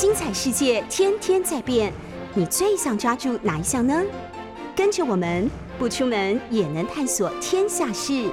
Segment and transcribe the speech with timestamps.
[0.00, 1.92] 精彩世界天天在变，
[2.32, 4.00] 你最想抓住哪一项呢？
[4.76, 8.30] 跟着我们不出门也能探索天下事，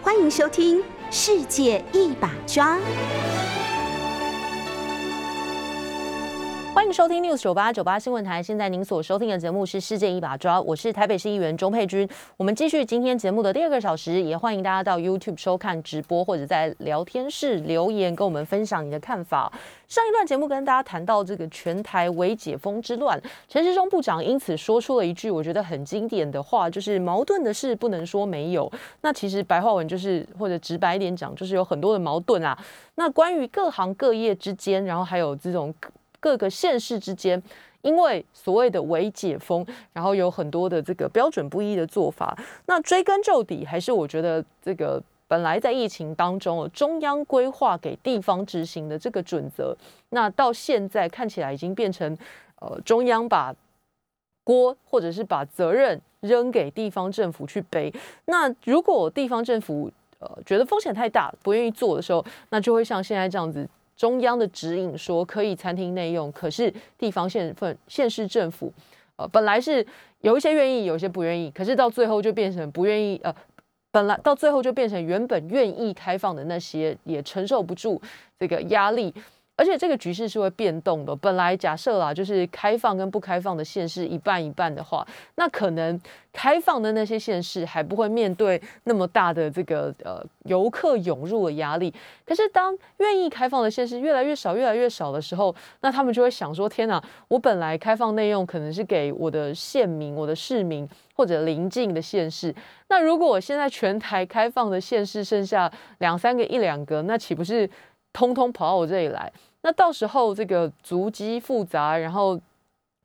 [0.00, 0.78] 欢迎收听
[1.10, 2.78] 《世界一把抓》。
[6.84, 8.42] 欢迎收听 News 九八九八新闻台。
[8.42, 12.06] 现在您所收听的节目是《世界一把抓》，我是台北市议员钟佩君。
[12.36, 19.50] 我们继续今天节目的第二个小时，也欢迎大家到 YouTube 收看直播，或者在聊天室留言跟我们分享你的看法。
[19.88, 28.70] 上一段节目跟大家谈到这个全台微解封之乱，陈时中部长因此说出了一句我觉得很经典的话，就是矛盾的事不能说没有。
[29.00, 32.54] 那其实白话文就是，或者直白一点讲，就是有很多的矛盾啊。
[32.96, 35.74] 那关于各行各业之间，然后还有这种。
[36.24, 37.40] 各个县市之间，
[37.82, 42.34] 因为所谓的微解封，然后有很多的这个标准不一的做法。
[42.64, 49.76] 那追根究底，还是我觉得这个本来在疫情当中，中央规划给地方执行的这个准则，
[50.08, 52.16] 那到现在看起来已经变成
[52.58, 53.54] 呃中央把
[54.44, 57.92] 锅或者是把责任扔给地方政府去背。
[58.24, 63.68] 那如果地方政府呃觉得风险太大，不愿意做的时候，那就会像现在这样子。
[63.96, 68.72] 中央的指引说可以餐厅内用，可是地方县份县市政府，
[69.16, 69.86] 呃，本来是
[70.20, 73.34] 有一些愿意，有些不愿意，可是到最后就变成不愿意，呃，
[73.90, 78.00] 本来到最后就变成原本愿意开放的那些也承受不住
[78.38, 79.14] 这个压力。
[79.56, 81.14] 而且这个局势是会变动的。
[81.14, 86.00] 本来假设啦，就是开放跟不开放的县市一半一半的话，那可能
[86.32, 91.94] 开放的那些县市还不会面对那么大的这个呃游客涌入的压力。
[92.26, 102.52] 可是当愿意开放的县市越来越少、越来越少的时候，那他们就会想说：天哪，我本来开放内用可能是给我的县民、我的市民或者邻近的县市，
[102.88, 107.70] 那如果我现在全台开放的县市剩下两三个、一两个，那岂不是？
[108.14, 112.40] 通通跑到我这里来，那到时候这个足迹复杂，然后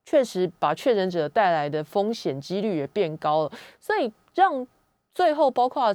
[0.06, 4.66] 确实把确诊者带来的风险几率也变高了，所以让
[5.14, 5.94] 最后包括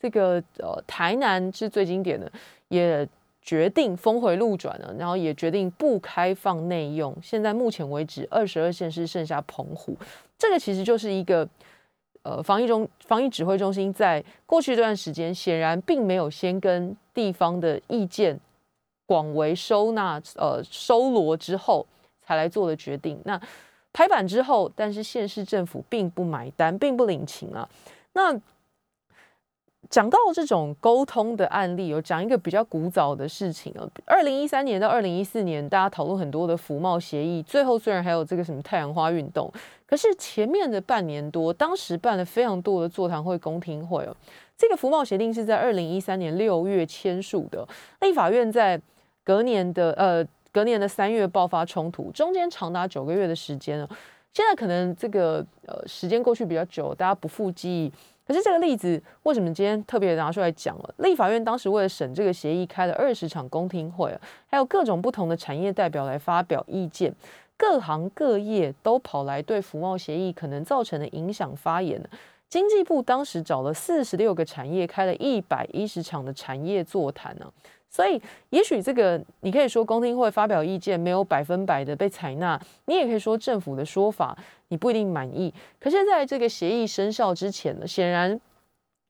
[0.00, 2.30] 这个呃台南是最经典的，
[2.68, 3.06] 也
[3.42, 7.14] 决定峰回路转了，然后也决定不开放内用。
[7.22, 9.94] 现在目前为止，二十二县市剩下澎湖，
[10.38, 11.46] 这个其实就是一个
[12.22, 18.40] 呃防疫中防疫指挥中心在过去这段时间显然并没有先跟地方的意见。
[19.06, 21.86] 广为收纳，呃，收罗之后
[22.22, 23.20] 才来做的决定。
[23.24, 23.40] 那
[23.92, 27.68] 拍板之后，但是县市政府并不买单，并不领情啊。
[28.14, 28.34] 那
[29.90, 33.86] 讲到这种沟通的案例，有讲一个比较古早的事情啊。
[34.06, 39.52] 二零一三年到二零一四年，大家讨论很多的服贸协议，最后虽然还有这个什么太阳花运动，
[39.86, 44.16] 可是前面的半年多，当时办了非常多的座谈会、公听会哦。
[44.56, 47.64] 这个服贸协定是在二零一三年六月签署的，
[48.00, 48.80] 立法院在。
[49.24, 53.88] 隔年的呃，隔年的三月爆发冲突，中间长达九个月的时间了。
[54.32, 57.92] 现在可能这个呃时间过去比较久，大家不复记忆。
[58.26, 60.94] 可是这个例子为什么今天特别拿出来讲了？
[60.98, 67.14] 立法院当时为了审这个协议，开了二十场公听会，还有各种不同的产业代表来发表意见，
[67.56, 72.02] 各行各业都跑来对服贸协议可能造成的影响发言。
[72.48, 77.52] 经济部当时找了四十六个产业，开了一百一十场的产业座谈呢。
[77.94, 85.54] 所以，也许这个你可以说公听会发表意见没有百分百的被采纳，你也可以说政府的说法你不一定满意。
[85.78, 88.40] 可是，在这个协议生效之前呢，显然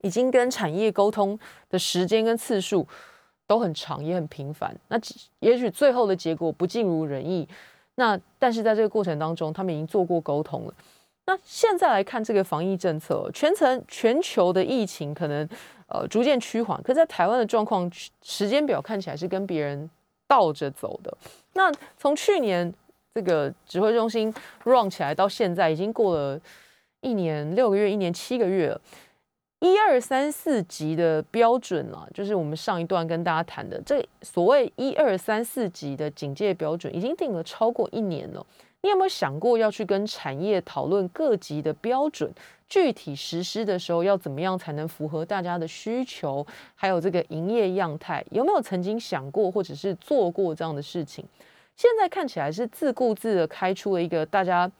[0.03, 1.39] 已经跟产业沟通
[1.71, 2.87] 的时间跟次数
[3.47, 4.77] 都很长，也很频繁。
[4.89, 5.00] 那
[5.39, 7.49] 也许最后的结果不尽如人意。
[7.94, 10.75] 那但是在这个过程当中，他们已经做过沟通了。
[11.27, 15.49] 那现在来看这个防疫政策，全程全球的疫情可能。
[15.87, 17.89] 呃，逐渐趋缓，可在台湾的状况
[18.23, 19.89] 时间表看起来是跟别人
[20.27, 21.17] 倒着走的。
[21.53, 22.73] 那从去年
[23.15, 26.41] 这个指挥中心 run 起来到现在，已经过了
[27.03, 28.81] 一年六个月，一年七个月了。
[29.61, 38.44] 一二三四级的标准啊，就是我们上一段跟大家谈的这所谓一二三四级的警戒标准，已经定了超过一年了。
[38.84, 42.31] 你有没有想过要去跟产业讨论各级的标准？
[42.69, 46.46] 具体实施的时候要怎么样才能符合大家的需求？
[46.75, 51.25] 还有这个营业样态，有没有曾经想过或者是做过这样的事情？
[51.75, 54.70] 现在看起来是自顾自的开出了一个大家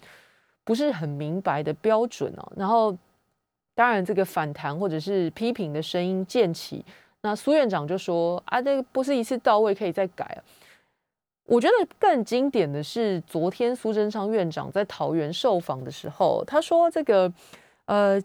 [0.65, 2.53] 不是很明白的标准哦。
[2.55, 2.95] 然后，
[3.75, 6.85] 当然这个反弹或者是批评的声音渐起。
[7.23, 10.45] 那苏院长就说：“啊，这个不是一次到位，可以再改啊。”
[11.47, 17.33] 我觉得更经典的是昨天苏贞昌院长在桃园受访的时候，他说：“这个。”
[17.87, 18.19] 呃，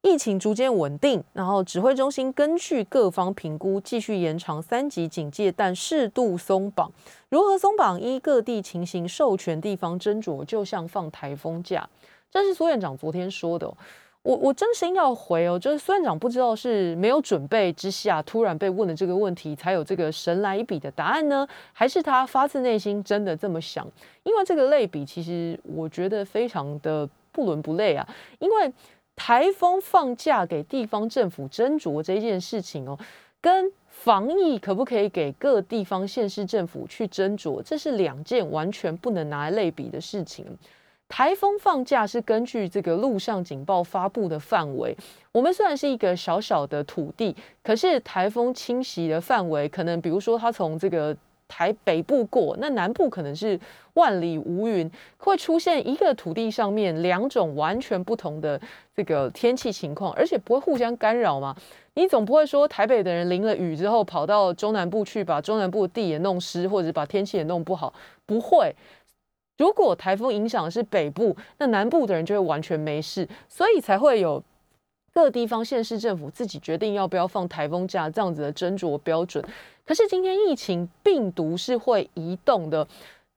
[0.00, 6.90] 疫情逐渐稳定，然后指挥中心根据各方评估，继续延长三级警戒，但适度松绑。
[7.28, 8.00] 如何松绑？
[8.00, 11.86] 依各地情形授权地方斟酌，就像放台风假。
[12.30, 13.70] 这是苏院长昨天说的。
[14.24, 23.86] 我我真心要回哦，就是苏院长不知道是没有准备之下突然被问的这个问题，才有这个神来一笔的答案呢，还是他发自内心真的这么想？
[24.24, 28.04] 因为这个类比，其实我觉得非常的不伦不类啊，
[28.40, 28.72] 因为。
[29.16, 32.98] 台风放假给地方政府斟酌这件事情哦，
[33.40, 40.44] 跟防疫可不可以给各地方县市政府去斟酌，这是两件完全不能拿来类比的事情。
[41.08, 44.96] 台风放假是根据这个陆上警报发布的范围，
[45.32, 51.16] 我们虽然是一个小小的土地，可是台风侵袭的范围可能，比如说它从这个。
[51.46, 53.60] 台北部过，那南部可能是
[53.92, 58.58] 万里无云，会出现一个土地上面两种完全不同的
[58.96, 61.54] 这个天气情况，而且不会互相干扰嘛？
[61.92, 67.92] 你总不会说台北的人淋了雨之后跑到中南部去，把中南部的地也弄湿，或者把天气也弄不好？
[68.24, 68.74] 不会。
[69.58, 74.42] 如果台风影响的是北部，那南部的人就会完全没事，所以才会有
[75.12, 79.44] 各地方县市政府自己决定要不要放台风假这样子的斟酌标准。
[79.86, 82.86] 可是今天疫情病毒是会移动的，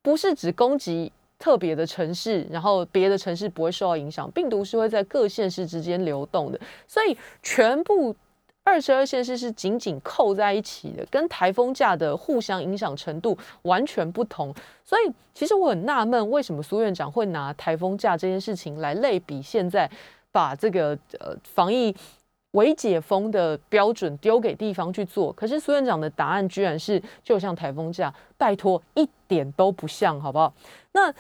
[0.02, 4.32] 不是只攻击特别的城市，然后别的城市不会受到影响。
[4.32, 8.16] 病毒是会在各县市之间流动的，所以全部
[8.68, 14.54] 二十二县市是紧紧扣在一起的，跟台风假的互相影响程度完全不同。
[14.84, 19.90] 所以其实我很纳闷，为什么苏院长会拿台风假这件事情来类比现在
[20.34, 21.96] 把这个呃防疫。
[22.52, 30.52] 为解封的标准丢给地方去做，可是苏院长的答案居然是就像台风假，拜托一点都不像，好不好？
[30.94, 31.14] 那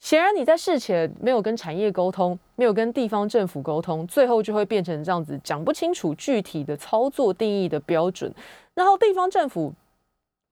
[0.00, 8.32] 显然你在事前没有跟产业沟通，没有跟地方政府沟通，最后就会变成这样子，讲不清楚具体的操作定义的标准，
[8.74, 9.72] 然后地方政府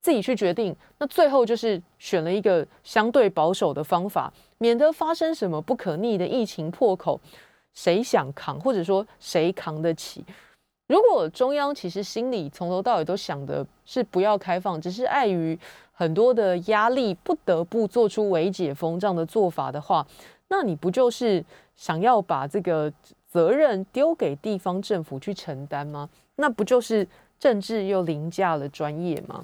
[0.03, 7.21] 自己去决定，那最后就是选了一个相对保守的方法，免得发生什么不可逆的疫情破口。
[7.73, 10.25] 谁想扛，或者说谁扛得起？
[10.89, 15.59] 如果中央其实心里从头到尾都想的是不要开放，只是碍于
[15.99, 20.07] 很多的压力，不得不做出伪解封这样的做法的话，
[20.49, 21.43] 那你不就是
[21.75, 22.93] 想要把这个
[23.27, 26.09] 责任丢给地方政府去承担吗？
[26.37, 27.09] 那不就是
[27.41, 29.43] 政治又凌驾了专业吗？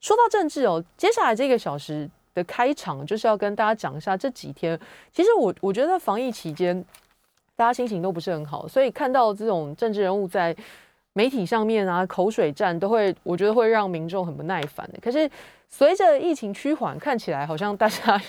[0.00, 4.78] 说到政治哦，接下来这个小时的开场就是要跟大家讲一下这几天，
[5.10, 6.84] 其实我我觉得防疫期间。
[7.58, 10.54] 大家心情都不是很好，所以看到这种政治人物在
[11.16, 14.98] 媒体上面啊口水战，都会我觉得会让民众很不耐烦的。
[15.00, 15.28] 可是
[15.70, 18.20] 随着疫情趋缓，看起来好像大家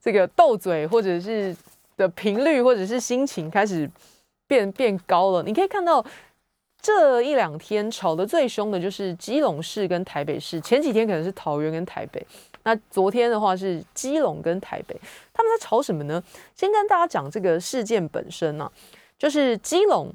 [0.00, 1.54] 这个斗嘴或者是
[1.98, 3.88] 的频率或者是心情开始
[4.46, 5.42] 变变高了。
[5.42, 6.02] 你可以看到
[6.80, 12.26] 这一两天吵得最凶的就是基隆市跟台北市，前几天可能是桃园跟台北。
[12.64, 14.98] 那昨天的话是基隆跟台北，
[15.34, 16.22] 他们在吵什么呢？
[16.54, 18.70] 先跟大家讲这个事件本身呢，
[19.18, 20.10] 就是基隆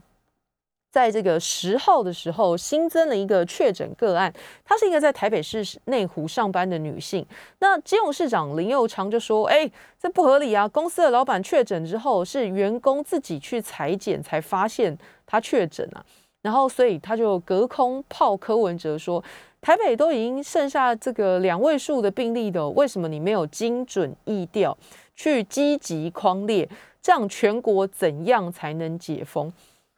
[0.92, 7.26] 在这个十号的时候新增了一个确诊个案，她是一个在台北市内湖上班的女性。
[7.60, 9.70] 那金融市长林佑昌就说：“哎，
[10.02, 10.68] 这不合理啊！
[10.68, 16.04] 公司的老板确诊之后，是员工自己去裁剪才发现他确诊啊。”
[16.42, 19.24] 然后所以他就隔空炮柯文哲说。
[19.60, 24.78] 台北都已经剩下这个两位数的病例的，为什么你没有精准疫调
[25.16, 26.70] 去积极框列？
[27.02, 29.52] 这样全国怎样才能解封？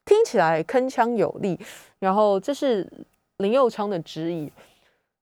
[0.09, 1.59] 听起来铿锵有力。
[1.99, 2.85] 然后这是
[3.37, 4.51] 林佑昌的质疑。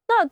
[0.08, 0.29] 那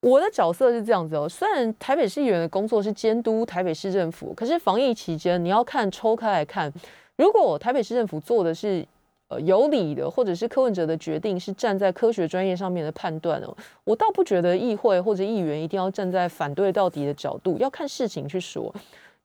[0.00, 6.72] 我的角色是这样子哦，虽然台北市议员的工作是监督台北市政府，可是防疫期间你要看抽开来看，
[7.16, 8.84] 如果台北市政府做的是。
[9.28, 13.52] 呃，有理的，或者是柯文哲的决定是站在科学专业上面的判断哦，
[13.82, 18.72] 我倒不觉得议会或者议员一定要站在反对到底的角度，要看事情去说。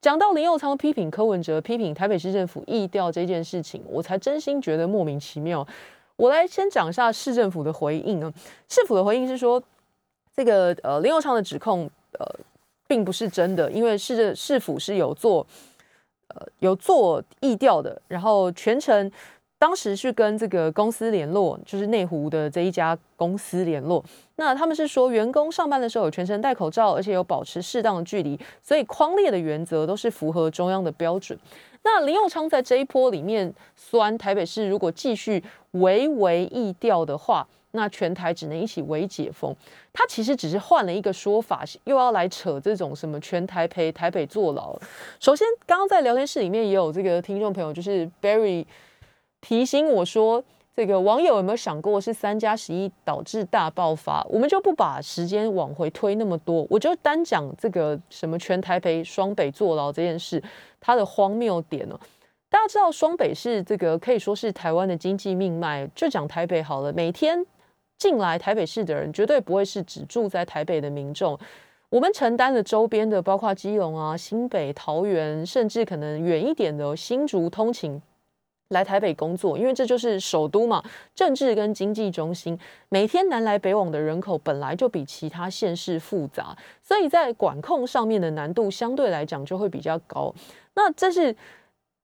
[0.01, 5.65] 讲到林佑昌批评柯文哲、批评台北市政府议调这件事情，我才真心觉得莫名其妙。
[6.15, 8.33] 我来先讲一下市政府的回应啊，
[8.67, 9.61] 市府的回应是说，
[10.35, 12.25] 这个呃林佑昌的指控呃
[12.87, 15.45] 并不是真的，因为市政市府是有做
[16.29, 19.11] 呃有做议调的，然后全程。
[19.61, 24.03] 当时去跟这个公司联络，就是内湖的这一家公司联络。
[24.37, 31.37] 那他们是说，员工上班的时候有全程戴口罩，而且有保持适当的距离，所以框列的原则都是符合中央的标准。
[31.83, 39.55] 那林佑昌在这一波里面，酸台北市如果继续围围易调的话，那全台只能一起围解封。
[39.93, 44.75] 他其实只是换了一个说法，又要来扯这种什么全台陪台北坐牢。
[45.19, 48.65] 首先，刚刚在聊天室里面也有这个听众朋友，就是 Barry。
[49.41, 50.41] 提醒我说。
[50.73, 54.25] 这个网友有没有想过是三加十一导致大爆发？
[54.29, 60.41] 我们就不把时间往回推那么多，我就单讲这个什么全台北双北坐牢这件事，
[60.79, 61.99] 它的荒谬点呢？
[62.49, 66.91] 大家知道双北是这个可以说是台湾的经济命脉，就讲台北好了。
[66.93, 67.45] 每天
[67.97, 71.37] 进来台北市的人，绝对不会是只住在台北的民众，
[71.89, 78.01] 我们承担了周边的，包括基隆啊、新北、桃园，甚至可能远一点的新竹通勤。
[78.71, 80.83] 来台北工作，因为这就是首都嘛，
[81.15, 82.57] 政治跟经济中心，
[82.89, 90.33] 每天南来北往的人口本来就比其他县市复杂，所以在管控上面的难度相对来讲就会比较高。
[90.73, 91.35] 那这是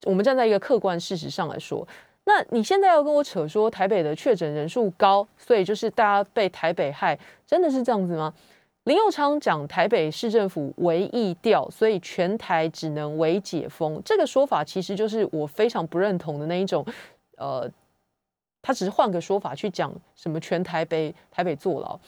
[0.05, 1.87] 我们站在一个客观事实上来说，
[2.25, 8.33] 那你现在要跟我扯说台北的确诊人数高，所以就是大家被台北害，真的是这样子吗？
[8.87, 14.01] 林佑昌讲台北市政府为疫调，所以全台只能为解封。
[14.05, 16.85] 这个说法其实就是我非常不认同的那一种。
[17.35, 17.69] 呃，
[18.61, 21.99] 他只是换个说法去讲什么全台北台北坐牢。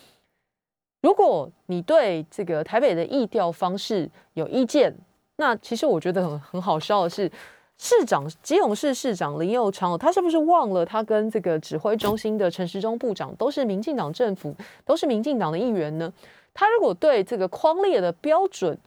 [1.01, 4.95] 如果你对这个台北的疫调方式有意见，
[5.35, 7.29] 那其实我觉得很很好笑的是，
[7.77, 14.55] 市长基隆市市长林佑昌，他是不是忘了他跟这个指挥中心的陈时中部长都是民进党政府，
[14.85, 16.11] 都是民进党的议员呢？
[16.59, 18.77] 他如果对这个框列的标准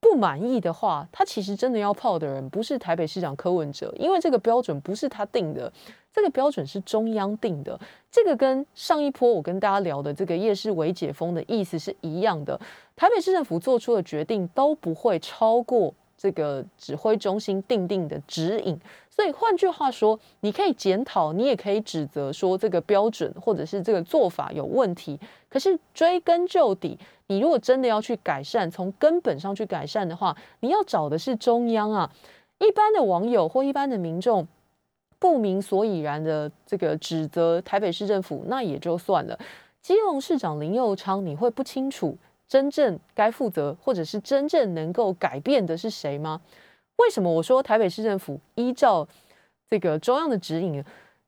[0.00, 5.72] 不满意的话，他其实真的要泡的人不是台北市长柯文哲，因为这个标准不是他定的，
[6.12, 7.80] 这个标准是中央定的。
[8.10, 12.60] 这个跟上一波我跟大家聊的这个夜市为解封的意思是一样的。
[12.94, 18.78] 台北市政府做出的决定都不会超过这个指挥中心定定的指引。
[19.10, 25.18] 所以换句话说，你可以检讨，你也可以指责说这个标准或者是这个做法有问题。
[25.48, 26.96] 可是追根究底。
[27.26, 32.08] 你如果真的要去改善，从根本上去改善的话，你要找的是中央啊。
[32.58, 34.46] 一般的网友或一般的民众
[35.18, 39.36] 不明所以然的这个指责台北市政府，那也就算了。
[39.80, 42.16] 基隆市长林佑昌，你会不清楚
[42.52, 46.38] 真正该负责或者是真正能够改变的是谁吗？
[46.96, 49.08] 为什么我说台北市政府依照
[49.70, 50.84] 这个中央的指引？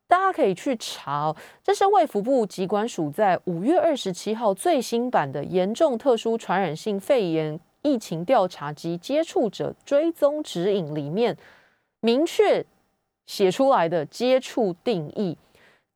[0.07, 11.35] 大家可以去查，这是卫福部疾管署在五月二十七号最新版的严重特殊传染性肺炎疫情调查及接触者追踪指引里面
[12.01, 12.63] 明确
[13.25, 15.39] 写出来的接触定义：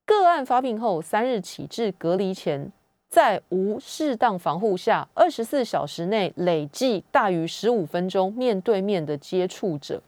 [0.07, 2.73] 个案发病后三日起至隔离前，
[3.09, 10.03] 在无适当防护下，二十四小时内累计大于十五分钟面对面的接触者，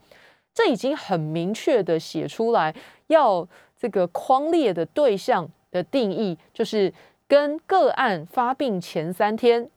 [0.55, 2.75] 这已经很明确的写出来
[3.09, 3.49] 要。
[3.81, 6.93] 这个框列的对象的定义，就是
[7.27, 9.71] 跟个案发病前三天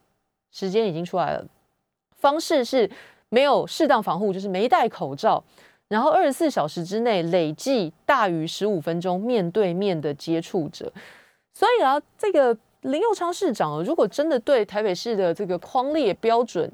[0.52, 1.46] 时间已经出来了，
[2.18, 2.92] 方式是
[3.30, 5.42] 没有适当防护，就是没戴口罩，
[5.88, 10.92] 然后二十四小时之内累计大于十五分钟面对面的接触者。
[11.54, 16.72] 所以啊，这个林佑昌市长，如果真的对台北市的这个框列标准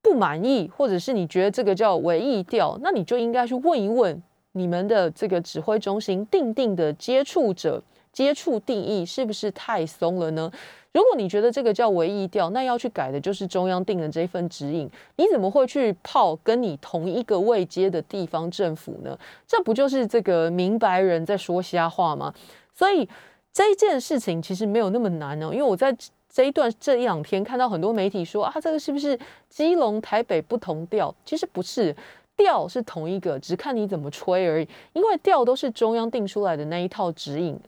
[0.00, 4.22] 不满意，或者是你觉得这个叫违意调，那你就应该去问一问。
[4.52, 7.80] 你们的这个指挥中心定定的接触者
[8.12, 10.50] 接触定义是不是太松了呢？
[10.90, 14.90] 如果你觉得这个叫唯一调，那要去改的就是中央定的这份指引。
[15.16, 19.16] 你怎么会去泡跟你同一个位阶的地方政府呢？
[19.46, 22.34] 这不就是这个明白人在说瞎话吗？
[22.74, 23.08] 所以
[23.52, 25.52] 这一件事情其实没有那么难哦。
[25.52, 25.96] 因为我在
[26.28, 31.14] 这一段这一两天看到很多媒体说啊，这个是不是基隆台北不同调？
[31.24, 31.94] 其实不是。
[32.38, 34.68] 调是同一个，只看你怎么吹而已。
[34.92, 37.58] 因为调都是中央定出来的那一套指引，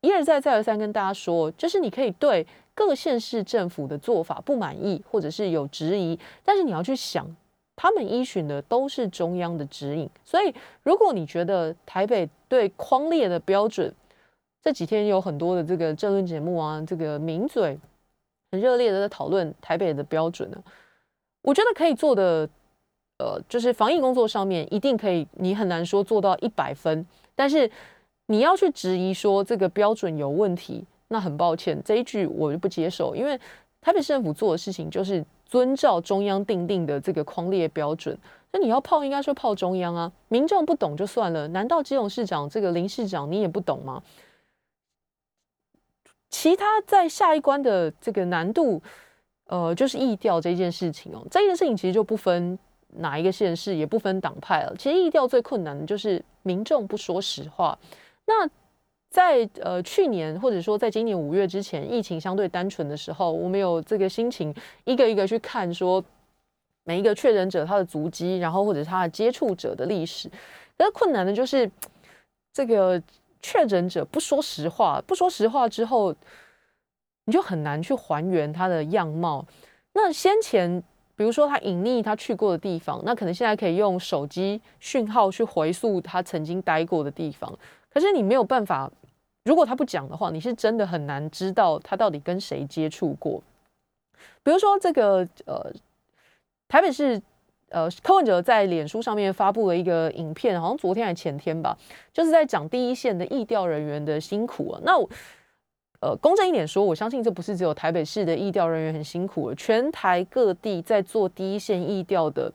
[0.00, 7.24] 一而再再而三跟大家说，就是你可以对各县市政府的做法不满意，或者是有质疑，但是你要去想，
[7.76, 10.10] 他们依循的都是中央的指引。
[10.24, 10.52] 所以，
[10.82, 13.94] 如果你觉得台北对框列的标准，
[14.66, 17.78] 这几天有很多的这个政论节目啊，这个名嘴
[18.50, 20.58] 很热烈的在讨论台北的标准呢，
[21.42, 22.48] 我觉得可以做的。
[23.18, 27.06] 呃，就是防疫工作上面一定可以，你很难说做到一百分。
[27.34, 27.70] 但是
[28.26, 33.16] 你要去质疑说这个标准有问题，那很抱歉，这一句我就不接受。
[33.16, 33.38] 因为
[33.80, 38.18] 台北市政府做的事情就是遵照中央定定的这个框列标准，
[38.50, 40.12] 那你要泡应该说泡中央啊。
[40.28, 44.02] 民众不懂就算了，难道基隆市长这个林市长你也不懂吗？
[46.46, 48.80] 其他在下一关的这个难度，
[49.48, 52.56] 呃，就是意调这件事情哦，这件事情其实就不分。
[52.98, 54.74] 哪一个县市也不分党派了。
[54.78, 57.76] 其实意调最困难的就是民众不说实话。
[58.24, 58.48] 那
[59.10, 66.02] 在呃去年或者说在今年五月之前，疫情相对单纯的时候，我们有这个心情一个一个去看说
[66.84, 70.30] 每一个确诊者他的足迹，然后或者他的接触者的历史。
[70.78, 71.70] 那困难的就是
[72.50, 73.02] 这个
[73.42, 76.14] 确诊者不说实话，不说实话之后，
[77.24, 79.44] 你就很难去还原他的样貌。
[79.92, 80.82] 那先前，
[81.14, 87.56] 比如说他隐匿他去过的地方，那可能现在可以用手机讯号去回溯他曾经待过的地方。
[87.88, 88.90] 可是你没有办法，
[89.44, 93.42] 如果他不讲的话，你是真的很难知道他到底跟谁接触过。
[94.42, 95.72] 比如说这个呃，
[96.68, 97.20] 台北市
[97.70, 101.76] 呃柯文哲在脸书上面发布了一个影片，好像昨天还前天吧，
[102.12, 104.80] 就是在讲第一线的疫调人员的辛苦啊。
[104.84, 104.92] 那。
[106.00, 112.52] 呃，公正一点说，我相信这不是只有台北市的疫调人员很辛苦，全台各地在做第一线疫调的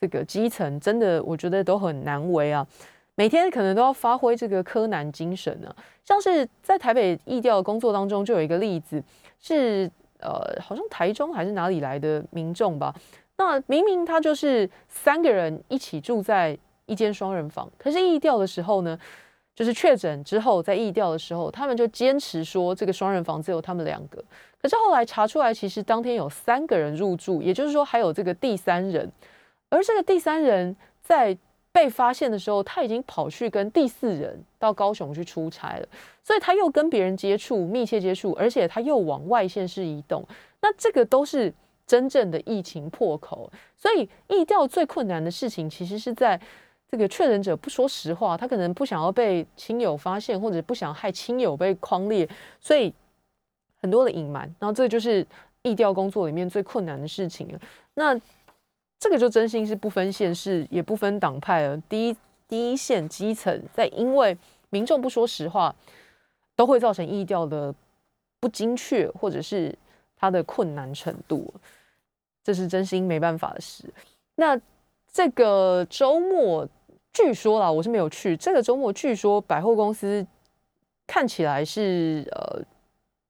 [0.00, 2.64] 这个基层，真的我觉得都很难为啊。
[3.16, 5.74] 每天可能都要发挥这个柯南精神呢。
[6.04, 9.02] 像是在台北疫调工作当中，就有一个例子
[9.40, 12.94] 是，呃，好像台中还是哪里来的民众吧？
[13.40, 18.98] 那明明他就是三个人一起住在一间双人房，可是疫调的时候呢？
[19.52, 24.22] 就是确诊之后，在疫调的时候，他们就坚持说这个双人房只有他们两个。
[24.60, 29.10] 可是后来查出来，其实当天有三个人入住，也就是说还有这个第三人。
[29.68, 31.36] 而这个第三人在
[31.72, 35.86] 被发现的时候，他已经跑去跟第四人到高雄去出差了，
[36.24, 40.26] 所以他又跟别人接触、密切接触，而且他又往外县市移动。
[40.62, 41.52] 那这个都是
[41.90, 43.50] 真正的疫情破口。
[43.76, 46.40] 所以疫调最困难的事情，其实是在。
[46.92, 52.28] 这个确诊者不说实话，他可能不想要被亲友发现，或者不想害亲友被框列，
[52.60, 52.92] 所以
[53.80, 54.42] 很多的隐瞒。
[54.58, 55.24] 然后这就是
[55.62, 57.60] 疫调工作里面最困难的事情了。
[57.94, 58.20] 那
[58.98, 61.80] 这个就真心是不分县市，也不分党派了。
[61.88, 62.16] 第一
[62.48, 64.36] 第一线基层在因为
[64.70, 65.72] 民众不说实话，
[66.56, 67.72] 都会造成疫调的
[68.40, 69.72] 不精确，或者是
[70.16, 71.54] 它的困难程度，
[72.42, 73.84] 这是真心没办法的事。
[74.36, 74.60] 那
[75.12, 76.68] 这个周末。
[77.12, 78.36] 据说啦，我是没有去。
[78.36, 80.24] 这个周末据说百货公司
[81.08, 82.62] 看起来是呃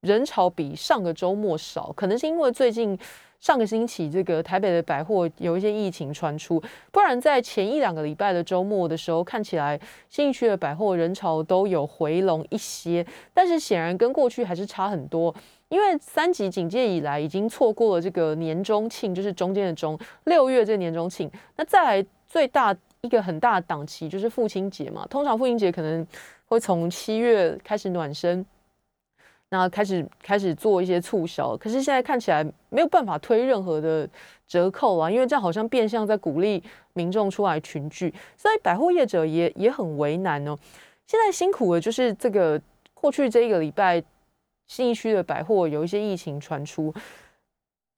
[0.02, 2.97] 人潮比上个周末少，可能是因为最近
[3.40, 6.62] 上个星期这个台北的百货有一些疫情传出，
[6.93, 9.80] 不然在前一两个礼拜的周末的时候，看起来
[10.11, 13.04] 新义区的百货人潮都有回笼一些。
[13.32, 15.35] 但是显然跟过去还是差很多，
[15.71, 22.76] 因为三级警戒以来已经错过了这个年中庆，就是中间的中六月这个年中庆，那再来最大。
[23.02, 26.06] 一个很大的档期就是父亲节嘛，通常父亲节可能
[26.45, 28.45] 会从七月开始暖身，
[29.49, 34.06] 那开始开始做一些促销，可是现在看起来没有办法推任何的
[34.47, 40.54] 折扣啊，因为这样好像变相在鼓励民众出来群聚，所以百货业者也也很为难哦。
[41.06, 42.61] 现在辛苦的就是这个
[42.93, 44.04] 过去这一个礼拜，
[44.71, 46.95] 新一区的百货有一些疫情传出，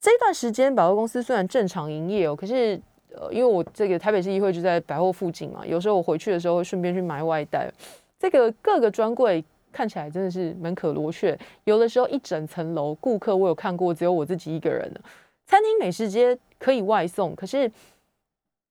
[0.00, 2.80] 这段时间百货公司虽然正常营业哦，可是。
[3.14, 7.70] 呃，因为我这个台北市议会就在百货附近嘛，有时候我回去的时候会顺便去买外带。
[8.18, 15.00] 这个各个专柜看起来真的是门可罗雀，有的时候一整层楼顾客我有看过，只有我自己一个人的。
[15.44, 17.70] 餐厅美食街可以外送，可是，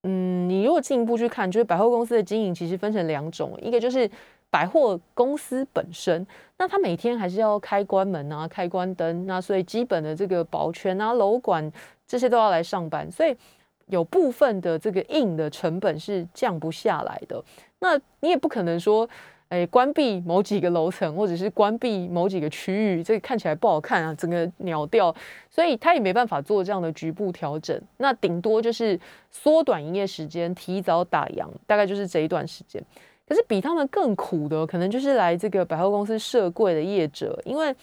[0.06, 4.10] 嗯，你如果进一步去看，就是百货公司的经营其实分成两种，一个就是
[4.52, 6.28] 百货公司本身，
[6.60, 11.72] 那它每天还是要开关门啊、开关灯，那所以基本的这个保全啊、楼管
[12.06, 13.36] 这些都要来上班，所以。
[13.88, 17.44] 有部分的这个硬的成本是降不下来的，
[17.80, 19.10] 那你也不可能说，
[19.50, 25.14] 哎，关闭某几个楼层，或者是关闭某几个区域，这个看起来不好看啊，整个鸟掉，
[25.50, 28.98] 所以他也没办法做这样的局部调整，那顶多就是
[29.30, 32.82] 缩短营业时间，提早打烊，大概就是这一段时间。
[33.32, 37.74] 可是比他们更苦的，可能就是来这个百货公司设柜的业者，因为。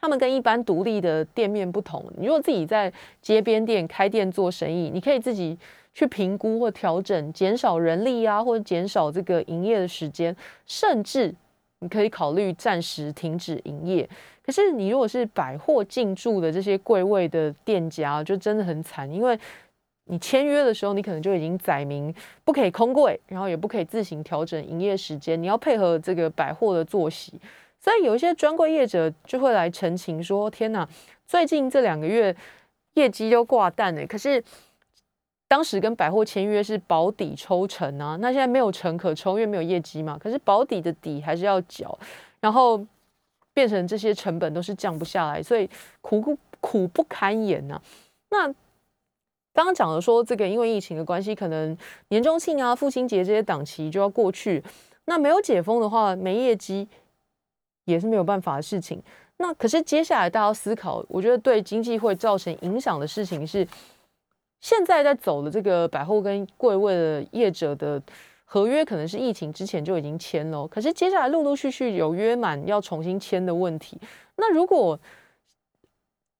[0.00, 5.58] 他们跟一般独立的店面不同，你如果自己在街边店开店做生意，你可以自己
[5.94, 11.34] 去评估或调整，减少人力啊，或者减少这个营业的时间，甚至
[11.78, 14.06] 你可以考虑暂时停止营业。
[14.44, 19.38] 可是你如果是百货进驻的这些柜位的店家，就真的很惨，因为
[20.06, 22.14] 你签约的时候，你可能就已经载明
[22.44, 27.40] 不可以空柜，然后也不可以自行调整营业时间，你要配合这个百货的作息。
[27.80, 30.88] 所以有一些专柜业者就会来澄清说：“天哪，
[31.26, 32.34] 最近这两个月
[32.94, 34.06] 业绩都挂蛋了。
[34.06, 34.42] 可是
[35.48, 40.18] 当时跟百货签约是保底抽成啊，那现在没有成可抽，因为没有业绩嘛。
[40.18, 41.98] 可是保底的底还是要缴，
[42.40, 42.82] 然后
[43.52, 45.68] 变成这些成本都是降不下来，所以
[46.00, 47.80] 苦苦苦不堪言呐。
[48.30, 48.52] 那
[49.54, 51.74] 刚刚讲了说，这个因为疫情的关系，可能
[52.08, 54.62] 年终庆啊、父亲节这些档期就要过去，
[55.06, 56.86] 那没有解封的话，没业绩。”
[57.86, 58.98] 也是没有办法的事情。
[59.36, 63.68] 那可是接下来大家思考，我觉得对经济会造成影响的事情是，
[64.62, 68.02] 现在在走的这个百货跟柜位的业者的
[68.46, 74.00] 合约可能是疫情之前就已经签了，可是接下来陆陆续续有约满要重新签的问题。
[74.36, 74.98] 那如果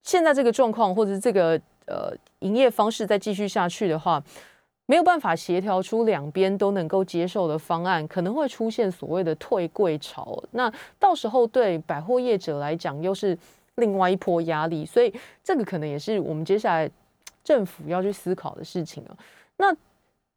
[0.03, 4.23] 现在这个状况或者是这个呃营业方式再继续下去的话，
[4.87, 10.43] 没有办法协调出两边都能够接受的方案，可能会出现所谓的退柜潮。
[10.51, 13.37] 那到时候对百货业者来讲，又是
[13.77, 14.85] 另外一波压力。
[14.85, 16.91] 所以这个可能也是我们接下来
[17.43, 19.17] 政府要去思考的事情啊。
[19.57, 19.75] 那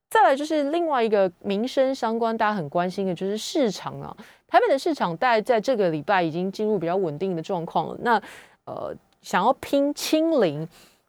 [0.10, 4.16] 再来就是另外一个民生相关，大家很关心的就是市场啊。
[4.48, 7.98] 台北的市场大概在这个礼拜已经进入比较稳定的状况了。
[8.00, 8.22] 那
[8.64, 10.66] 呃，想要拼清零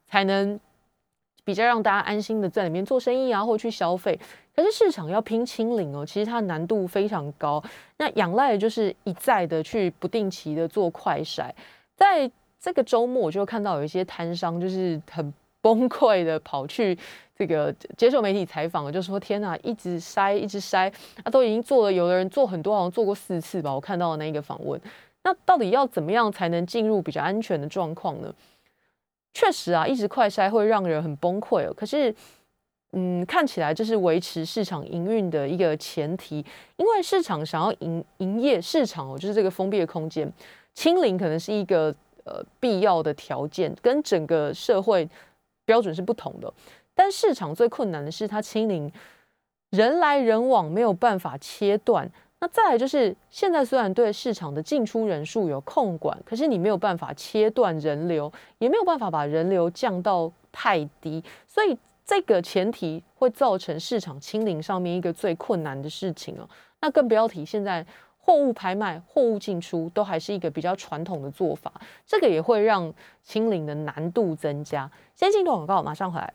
[0.08, 0.58] 才能。
[1.44, 4.20] 比较让大家安心的在里面做生意啊，或去消费。
[4.54, 7.64] 可是市场要拼清零哦，其实它难度非常高。
[7.96, 11.50] 那仰赖的就是一再的去不定期的做快筛。
[11.96, 16.98] 在这个周末，我就看到有一些摊商就是很崩溃的跑去
[17.34, 20.92] 这个接受媒体采访，就说：“天哪，一直筛，一直筛
[21.22, 24.78] 啊，都已经做了，有的人做很多，好像做过四次吧。”我看到的那个访问，
[25.22, 28.30] 那到底要怎么样才能进入比较安全的状况呢？
[29.34, 31.72] 确实啊，一直快筛会让人很崩溃哦。
[31.72, 32.14] 可是，
[32.92, 36.44] 嗯，看起来这是维持市场营运的一个前提，
[36.76, 40.32] 因为市场想要营营业，市场哦就是这个封闭的空间，
[40.74, 45.08] 清零可能是一个呃必要的条件，跟整个社会
[45.64, 46.52] 标准是不同的。
[46.94, 48.90] 但市场最困难的是它清零，
[49.70, 52.10] 人来人往没有办法切断。
[52.40, 66.48] 那再来就是，现在虽然对市场的进出人数有控管，可是你没有办法切断人流，也没有办法把人流降到太低，所以这个前提会造成市场清零上面一个最困难的事情哦。
[66.80, 67.84] 那更不要提现在
[68.18, 71.72] 货物拍卖、货物进出都还是一个比较传统的做法，
[72.06, 74.88] 这个也会让清零的难度增加。
[75.16, 76.32] 先进段广告，马上回来。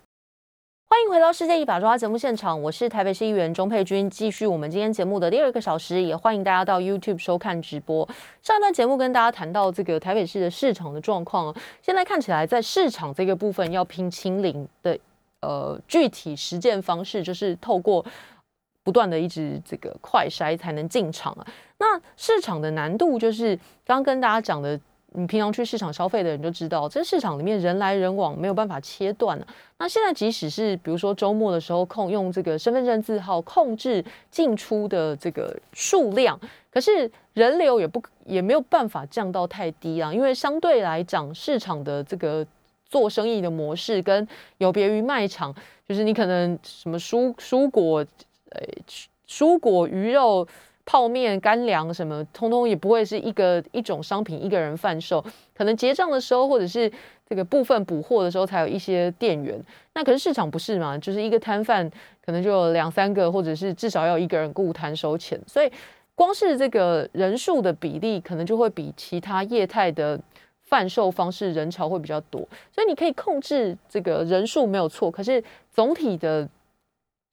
[0.93, 8.07] 欢迎回到《世界一把抓》节目现场，我是台北市议员钟佩君，继续我们今天节目的第二个小时，也欢迎大家到 YouTube 收看直播。
[8.43, 11.51] 上一段节目跟大家谈到这个台北市的市场的状况，
[11.81, 14.95] 现在看起来在市场这个部分要拼清零的，
[15.41, 18.05] 呃，具体实践方式就是透过
[18.83, 21.47] 不断的一直这个快筛才能进场啊。
[21.79, 24.79] 那市场的难度就是刚刚跟大家讲的。
[25.15, 29.39] 你平常去市场消费的人就知道，这市场里面人来人往，没有办法切断
[29.77, 36.39] 那现在即使是比如说周末的时候控用这个身份证字号控制进出的这个数量，
[36.71, 42.45] 可是人流也不也没有办法降到太低啊，因为相对来讲，市场的这个
[42.89, 45.53] 做生意的模式跟有别于卖场，
[45.87, 48.05] 就是你可能什么蔬蔬果，
[48.49, 48.61] 呃，
[49.27, 50.47] 蔬果鱼肉。
[50.85, 55.23] 泡面、干粮什么，通通也不会是一个一种商品一个人贩售，
[55.55, 56.91] 可能结账的时候或者是
[57.25, 59.57] 这个部分补货的时候才有一些店员。
[59.93, 60.97] 那可是市场不是嘛？
[60.97, 61.89] 就是一个摊贩
[62.25, 65.39] 可能就有两三个，或者是至少要一个人顾摊收钱。
[65.47, 65.71] 所以
[66.15, 70.19] 光是这个人数的比例，可能就会比其他业态的
[70.63, 72.41] 贩售方式人潮会比较多。
[72.71, 75.41] 所以你可以控制这个人数没有错，可是
[75.71, 76.47] 总体的。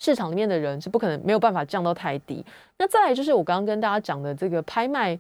[0.01, 2.45] 市场里面的人是不可能没有办法降到太低。
[2.79, 5.17] 那再来就是我刚刚跟大家讲的这个拍卖，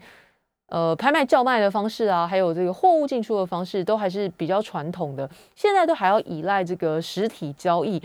[0.67, 5.29] 呃，拍卖叫卖的方式啊，还有这个货物进出的方式，都还是比较传统的。
[5.55, 8.03] 现在都还要依赖这个实体交易，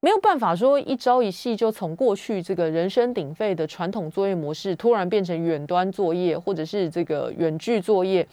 [0.00, 8.26] 没有办法说一朝一夕就从过去这个人声鼎沸的传统作业模式，突然变成远端作业或者是这个远距作业。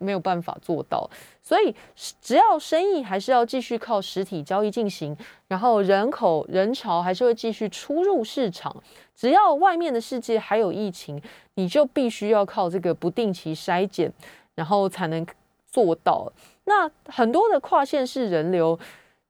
[0.00, 1.08] 没有办法做到，
[1.42, 1.74] 所以
[2.20, 8.74] 只要生意还是要继续靠实体交易进行，然后人口人潮还是会继续出入市场。
[9.14, 11.20] 只要外面的世界还有疫情，
[11.54, 14.10] 你就必须要靠这个不定期筛检，
[14.54, 15.24] 然后才能
[15.70, 16.32] 做到。
[16.64, 18.78] 那很多的跨县市人流，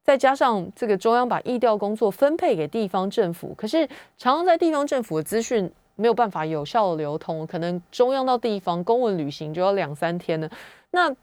[0.03, 5.71] 再加上这个中央把疫调工作分配给地方政府，可是常常在地方政府的资讯。
[6.01, 10.49] 没有办法有效的流通，可能中央到地方公文旅行就要两三天呢。
[10.93, 11.15] 那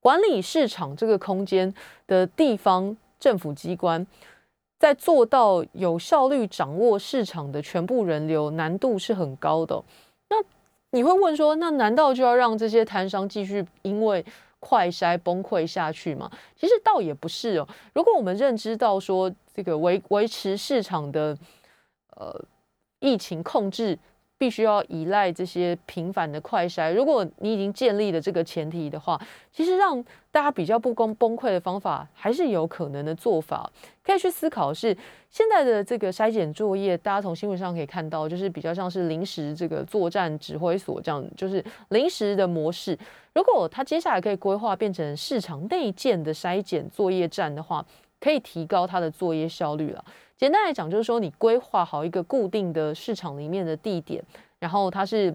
[0.00, 1.72] 管理市场这个空间
[2.06, 4.06] 的地方政府机关，
[4.78, 9.84] 在做到有效率掌握市场的全部人流，难度是很高的。
[10.30, 10.36] 那
[10.92, 14.24] 你会问说，那难道就要让这些摊商继续因为
[14.58, 16.30] 快筛崩溃下去吗？
[16.56, 17.68] 其实倒也不是哦。
[17.92, 21.36] 如果我们认知到说，这个维维持市场的，
[22.16, 22.42] 呃。
[23.00, 23.98] 疫情控制
[24.36, 26.92] 必须要依赖这些频繁的快筛。
[26.92, 29.20] 如果你已经建立了这个前提的话，
[29.52, 33.68] 其实让大家比较不崩崩溃的方法还是有可能的做法。
[34.04, 34.96] 可以去思考是
[35.28, 42.96] 现在的这个筛检作业，大家从新闻上可以看到，就是比较像是临时这个作战指挥所这样，就是临时的模式。
[43.34, 47.84] 如果它接下来可以规划变成市场内建的筛检作业站的话，
[48.20, 50.04] 可以提高它的作业效率了。
[50.38, 54.24] 简单来讲，就是说你规划好一个固定的市场里面的地点，
[54.60, 55.34] 然后它是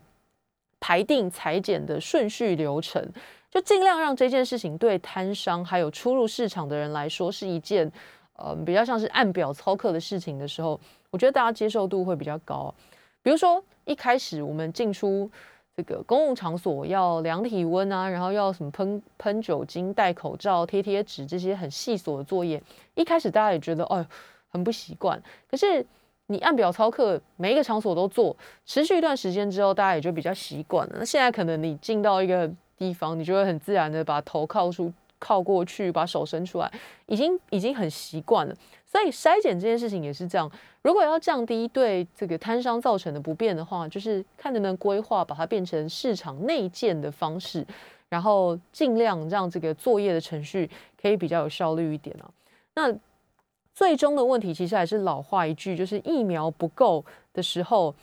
[0.80, 3.06] 排定裁剪的顺序流程，
[3.52, 7.92] 就尽量让这件事情对摊商还有出入市场的人来说是一件
[8.38, 10.80] 呃比较像是按表操课的事情的时候，
[11.12, 12.74] 我觉得大家接受度会比较高。
[13.22, 15.30] 比如说一开始我们进出。
[15.76, 22.62] 这个公共场所要量体温啊，然后要什么喷喷酒精、戴口罩、贴贴纸这些很细琐的作业，
[22.94, 24.06] 一开始大家也觉得哦
[24.54, 25.22] 很不习惯。
[25.52, 25.86] 可是
[26.28, 28.34] 你按表操课，每一个场所都做，
[28.66, 30.96] 持续一段时间之后，大家也就比较习惯了。
[31.00, 36.72] 那现在可能你进到一个地方，你就会很自然的把头靠出靠过去，把手伸出来，
[37.08, 38.56] 已经已经很习惯了。
[38.86, 40.50] 所以筛检这件事情也是这样。
[40.84, 47.66] 如果要降低对这个摊商造成的不便的话，就是看能不能规划把它变成市场内建的方式，
[48.10, 50.70] 然后尽量让这个作业的程序
[51.02, 52.30] 可以比较有效率一点啊。
[52.76, 52.94] 那
[53.74, 57.94] 最终的问题其实还是老话一句，就是疫苗不够的时候，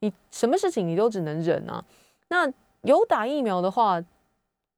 [0.00, 1.84] 你什么事情你都只能忍啊。
[2.28, 4.02] 那有打疫苗的话，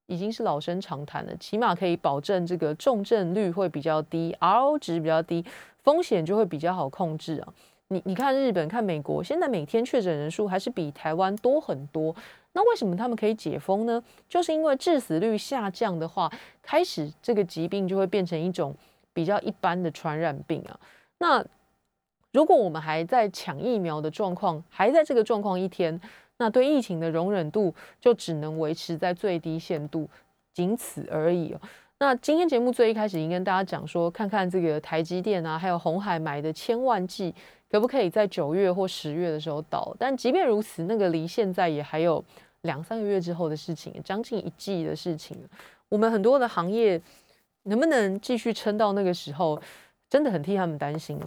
[0.06, 5.44] 已经是老生常谈了，起码可以保证这个重症率会比较低，R O 值比较低，
[5.82, 7.54] 风险就会比较好控制啊。
[7.88, 12.14] 你你看日本，看美国，现在每天确诊人数还是比台湾多很多。
[12.54, 14.02] 那为什么他们可以解封呢？
[14.28, 16.30] 就是因为致死率下降的话，
[16.62, 18.74] 开始这个疾病就会变成一种
[19.12, 20.78] 比较一般的传染病啊。
[21.18, 21.44] 那
[22.32, 26.00] 如果我们还在抢疫苗的状况，还在这个状况一天。
[26.38, 30.08] 那对疫情的容忍度就只能维持在最低限度，
[30.52, 31.60] 仅此而已哦。
[31.98, 37.32] 那今天节目最一开始已经跟大家讲说，看看这个台积电啊，还有红海买的千万剂，
[37.70, 39.94] 可不可以在九月或十月的时候到？
[40.00, 42.24] 但即便如此，那个离现在也还有
[42.62, 45.38] 两三个月之后的事情，将近一季的事情。
[45.88, 47.00] 我们很多的行业
[47.64, 49.60] 能不能继续撑到那个时候，
[50.08, 51.20] 真的很替他们担心。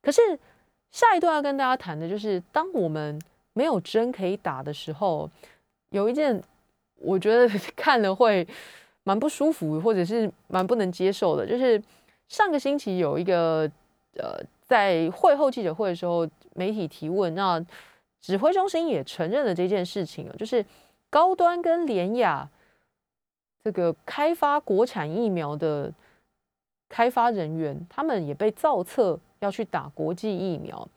[0.00, 0.20] 可是
[0.90, 3.20] 下一段要跟大家谈的就是，当我们
[3.52, 5.30] 没有针可以打的时候，
[5.90, 6.42] 有一件
[6.96, 8.46] 我觉得看了会
[9.04, 11.82] 蛮不舒服，或者是蛮不能接受的，就是
[12.28, 13.70] 上个星期有一个
[14.16, 17.64] 呃，在会后记者会的时候，媒体提问，那
[18.20, 20.64] 指挥中心也承认了这件事情，就是
[21.10, 22.48] 高端跟联雅
[23.64, 25.92] 这个开发国产疫苗的
[26.88, 30.88] 开发人员，他们也被造册要去打国际疫苗。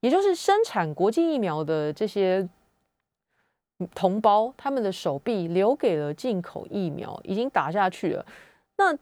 [0.00, 2.46] 也就是生产国际疫苗的这些
[3.94, 8.26] 同胞，他们的手臂留给了进口疫苗，已经打下去了。
[8.76, 8.94] 那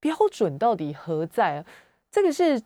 [0.00, 1.64] 标准到底何在？
[2.10, 2.60] 这个是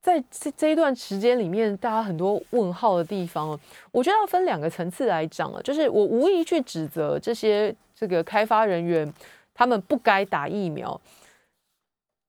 [0.00, 3.58] 在这这一段时间里面，大家很多问号的地方。
[3.92, 9.12] 我觉得要分两个层次来讲啊，就是我无意去指责这些这个开发人员，
[9.54, 11.00] 他们不该打疫苗。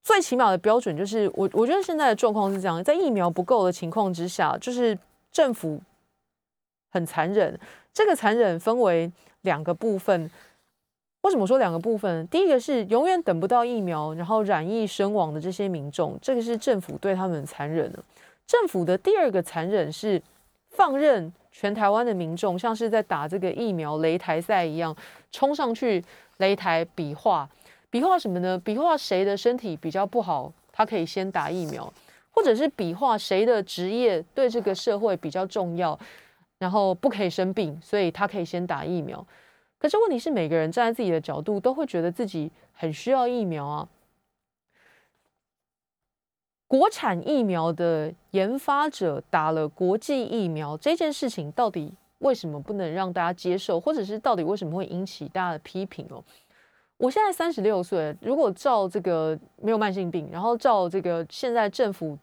[0.04, 4.98] 最起码的标准就是，我我觉得现在的状况是这样，在疫苗不够的情况之下，就是
[5.32, 5.82] 政府
[6.92, 7.60] 很残忍。
[7.92, 10.30] 这个残忍分为两个部分。
[11.22, 12.28] 为什么说两个部分？
[12.28, 17.98] 第一个是永远等不到疫苗，然后染疫身亡的这些民众，这个是政府对他们残忍的。
[18.46, 20.22] 政府的第二个残忍是
[20.76, 24.96] 放任全台湾的民众，像是在打这个疫苗擂台赛一样，
[25.32, 26.04] 冲上去
[26.40, 27.50] 擂台比划。
[27.90, 28.62] 比划什么呢？
[28.64, 31.92] 比划谁的身体比较不好，他可以先打疫苗，
[32.30, 35.98] 或者是比划谁的职业对这个社会比较重要，
[36.60, 39.26] 然后不可以生病，所以他可以先打疫苗。
[39.80, 43.88] 可是问题是，每个人站在自己的角度，都会觉得自己很需要疫苗啊。
[46.78, 56.22] 国产疫苗的研发者打了国际疫苗这件事情，到底为什么不能让大家接受，或者是到底为什么会引起大家的批评哦？
[56.98, 62.18] 我现在三十六岁，如果照这个没有慢性病，然后照这个现在政府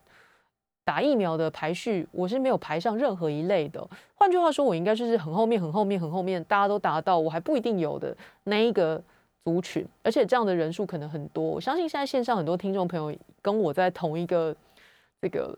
[0.85, 3.83] 打疫苗的排序，我是没有排上任何一类的。
[4.17, 9.03] 换句话说，我应该就是很后面、很后面、很后面，大家都达到，我还不一定有的那一个
[9.45, 9.87] 族群。
[10.03, 11.43] 而且这样的人数可能很多。
[11.43, 14.55] 我相信现在线上很多听众朋友跟我在同一个
[15.21, 15.57] 这个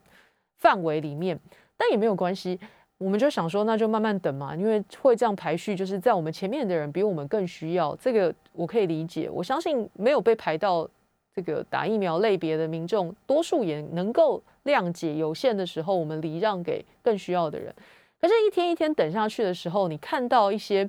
[0.59, 1.39] 范围里面，
[1.77, 2.59] 但也没有关系。
[2.97, 9.29] 我们就想说，那就慢慢等嘛，因为会这样排序，就是在我们前面的人比我们更需要这个，我可以理解。
[9.29, 10.89] 我相信没有被排到
[11.35, 15.17] 这个打疫苗类别的民众，多数也能够谅解。
[15.17, 17.75] 有限的时候，我们礼让给更需要的人。
[18.21, 20.89] 可是，一天一天等下去的时候，你看到一些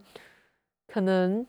[0.87, 1.45] 可能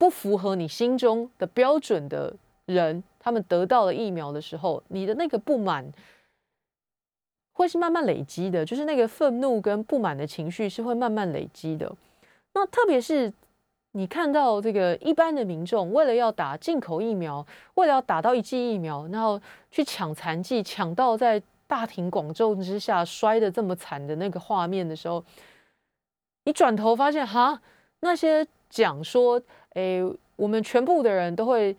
[0.00, 2.34] 不符合你心中的标准的
[2.64, 5.92] 人，他们得到了疫苗的时候，你的那个不满。
[7.52, 11.94] 会是慢慢累积的，就是那个愤怒跟不满的情绪是会慢慢累积的。
[12.54, 13.30] 那特别是
[13.92, 19.38] 你看到这个一般的民众，为了要打进口疫苗，为了要打到一剂疫苗，然后
[19.70, 25.22] 去抢残剂，抢到在大庭广众之下摔得这么惨的那个画面的时候，
[26.44, 27.60] 你转头发现，哈，
[28.00, 29.38] 那些讲说，
[29.74, 30.00] 哎，
[30.36, 31.76] 我们全部的人都会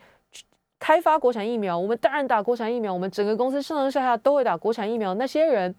[0.80, 5.14] 开发国产疫苗，我们当然打国产疫苗，我们整个公司上上下下都会打国产疫苗。
[5.16, 5.74] 那些人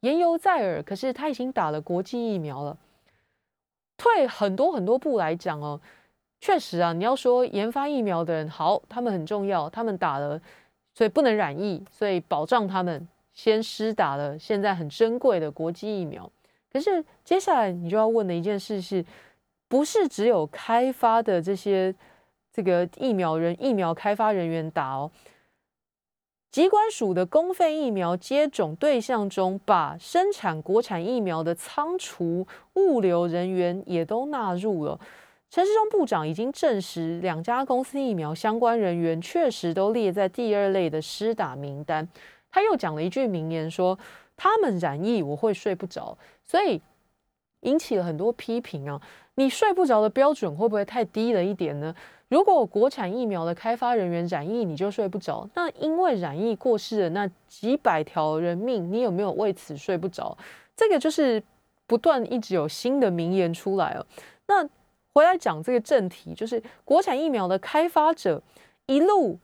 [0.00, 2.76] 言犹在耳，可是他已经打了国际疫苗了。
[3.96, 5.80] 退很多很多步来讲哦，
[6.40, 10.40] 确实啊，你要说研发疫苗的人好，他们很重要，他们打了，
[10.94, 16.30] 所以不能染疫，所以保障他们先施打了现在很珍贵的国际疫苗。
[16.70, 19.02] 可是接下来你就要问的一件事是，
[19.68, 21.94] 不是只有开发的这些
[22.52, 25.10] 这个疫苗人、疫苗开发人员打哦？
[26.50, 34.98] 疾管署的公费疫苗接种对象中，把生产国产疫苗的仓储、物流人员也都纳入了。
[35.50, 42.08] 陈世忠部长已经证实，两家公司疫苗相关人员确实都列在第二类的施打名单。
[42.50, 43.98] 他又讲了一句名言，说
[44.36, 46.80] 他们染疫我会睡不着，所以
[47.66, 49.00] 引起了很多批评啊。
[49.34, 51.94] 你睡不着的标准会不会太低了一点呢？
[52.28, 55.48] 如果国产疫苗的开发人员染疫，你就睡不着。
[55.54, 60.36] 那因为染疫过世的那几百条人命，你有没有为此睡不着？
[60.74, 61.40] 这个就是
[61.86, 64.06] 不断一直有新的名言出来了。
[64.46, 64.66] 那
[65.12, 68.42] 回来讲这个正题，就是国产疫苗的开发者
[68.86, 69.38] 一路，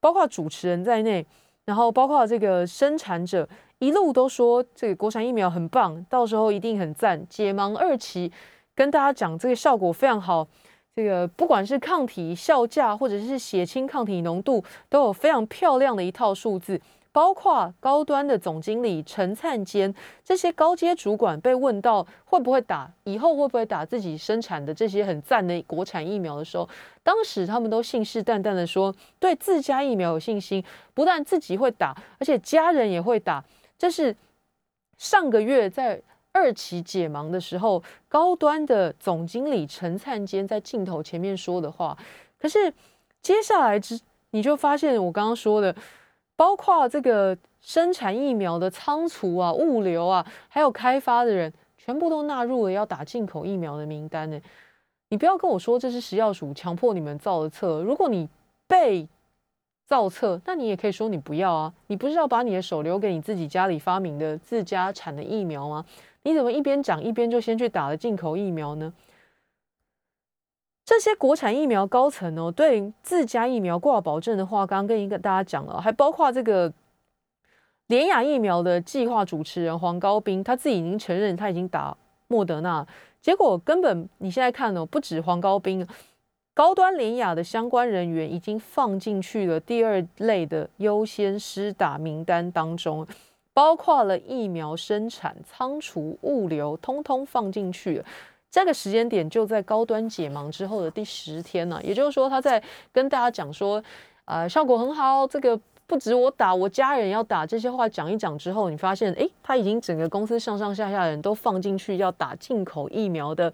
[0.00, 1.26] 包括主持人在内，
[1.64, 3.48] 然后包括这个生产者
[3.82, 7.20] 一路都说这个国产疫苗很棒，到时候一定很赞。
[7.28, 8.30] 解盲二期
[8.76, 10.46] 跟大家讲，这个效果非常好。
[10.94, 16.80] 这个不管是抗体效价，或者是血清抗体浓度，都有非常漂亮的一套数字。
[17.10, 19.92] 包括高端的总经理陈灿坚
[20.24, 26.68] 这些高阶主管被问到会不会打，以后会不会打自己生产的这些很赞的国产疫苗的时候，
[27.02, 30.62] 当时他们都信誓旦旦的说对自家疫苗有信心，
[30.94, 33.44] 不但自己会打，而且家人也会打。
[33.82, 34.16] 这是
[34.96, 36.00] 上个月在。
[36.34, 41.94] 二期解盲的时候，高端的总经理陈灿坚在镜头前面说的话。
[42.38, 42.72] 可是
[43.20, 45.76] 接下来之，你就发现我刚刚说的，
[46.34, 54.40] 包括这个生产疫苗的仓储啊、物流啊，还有开发的人，全部都纳入了要打进口疫苗的名单呢。
[55.10, 57.82] 你不要跟我说这是食药署强迫你们造的册。
[57.82, 58.26] 如果你
[58.66, 59.06] 被
[59.92, 61.70] 造册，那你也可以说你不要啊。
[61.88, 65.84] 你不是要把你的手留给你自己家里发明的自家产的疫苗吗？
[66.22, 68.90] 你怎么一边讲一边就先去打了进口疫苗呢？
[70.86, 76.72] 这些国产疫苗高层哦，对自家疫苗挂保证的话，刚刚跟一个大家讲了，还包括这个
[77.88, 81.94] 联雅疫苗的计划主持人黄高斌，他自己已经承认他已经打
[82.28, 82.86] 莫德纳，
[83.20, 85.86] 结果根本你现在看哦，不止黄高斌，
[86.54, 93.06] 高端联雅的相关人员已经放进去了第二类的优先施打名单当中。
[93.54, 98.04] 包括了疫苗生产、仓储、物流，通通放进去了。
[98.50, 103.84] 这个时间点就在高端解盲之后的第十天呢，也就是说，他在跟大家讲说，
[104.24, 113.52] 呃，效果很好，这个不止我打，我家人要打，这些话讲一讲之后，你发现，哎，他已经整个公司上上下下的人都放进去要打进口疫苗的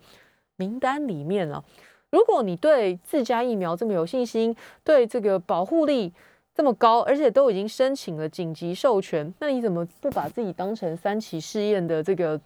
[0.54, 1.64] 名单里面了。
[2.10, 6.12] 如果你对自家疫苗这么有信心，对这个保护力，
[6.54, 12.40] 这么高，而且都已经申请了紧急授权，那你怎么不把自己当成三期试验的这个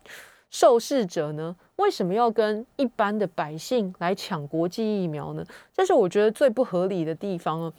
[0.51, 1.55] 受试者呢？
[1.77, 5.45] 为什么要跟一般的百姓来抢国际疫苗呢？
[5.73, 7.73] 这是我觉得最不合理的地方。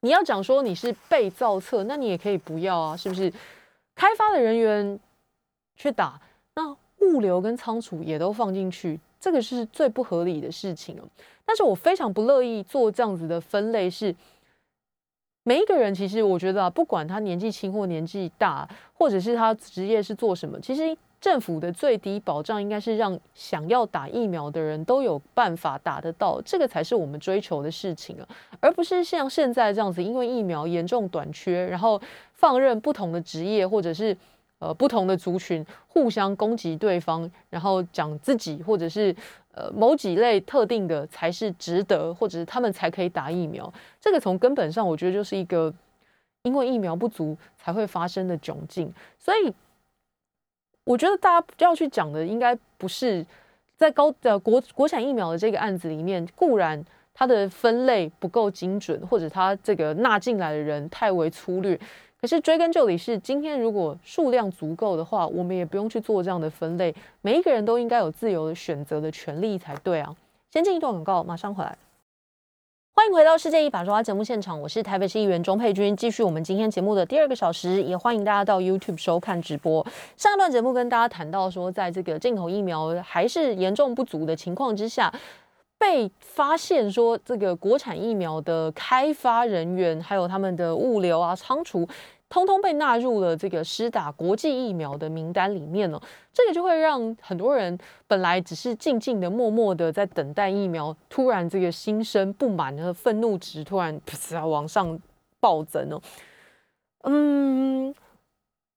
[0.00, 3.32] 你要讲说你是被造册，那你也可以不要啊，是不是？
[3.94, 4.98] 开发的人员
[5.76, 6.20] 去打，
[6.56, 11.02] 那物流跟仓储也都放进去，这个是最不合理的事情了。
[11.46, 14.14] 但是我非常不乐意做这样子的分类，是。
[15.46, 28.28] 每一个人，其实我觉得啊，不管他年纪轻或年纪大，或者是他职业是做什么，其实政府的最低保障应该是让想要打疫苗的人都有办法打得到，这个才是我们追求的事情啊，
[28.60, 32.00] 而不是像现在这样子，因为疫苗严重短缺，然后
[32.32, 34.16] 放任不同的职业或者是
[34.64, 39.14] 呃不同的族群互相攻击对方，然后讲自己或者是。
[39.56, 43.72] 呃，某几类特定的才是值得，或者是他们才可以打疫苗。
[44.00, 45.72] 这个从根本上，我觉得就是一个
[46.42, 48.92] 因为疫苗不足才会发生的窘境。
[49.16, 49.54] 所以，
[50.82, 53.24] 我觉得大家要去讲的，应该不是
[53.76, 56.84] 在高的国国产疫苗的这个案子里面，固然
[57.14, 61.78] 它的分类不够精准，或者它这个纳进来的人太为粗略。
[62.24, 66.94] 可是追根究底是，今天如果数量足够的话，我们也不用去做这样的分类。
[67.20, 70.16] 每一个人都应该有自由的选择的权利才对啊！
[70.50, 71.76] 先进一段广告，马上回来。
[72.94, 79.86] 欢迎回到世界一把抓节目现场，我是台北市议员钟佩君，继续我们今天节目的第二个小时，也欢迎大家到 YouTube 收看直播。
[80.16, 85.12] 上一段节目跟大家谈到说，在这个进口疫苗还是严重不足的情况之下，
[85.76, 91.86] 被发现说这个国产疫苗的开发人员还有他们的物流啊、仓储。
[92.34, 97.78] 通通被纳入了这个施打国际疫苗的名单里面了，这个就会让很多人
[98.08, 104.98] 本来只是静静的、默默的在等待疫苗，突然这个心生不满和愤怒值突然啪往上
[105.38, 106.02] 暴增哦。
[107.04, 107.94] 嗯，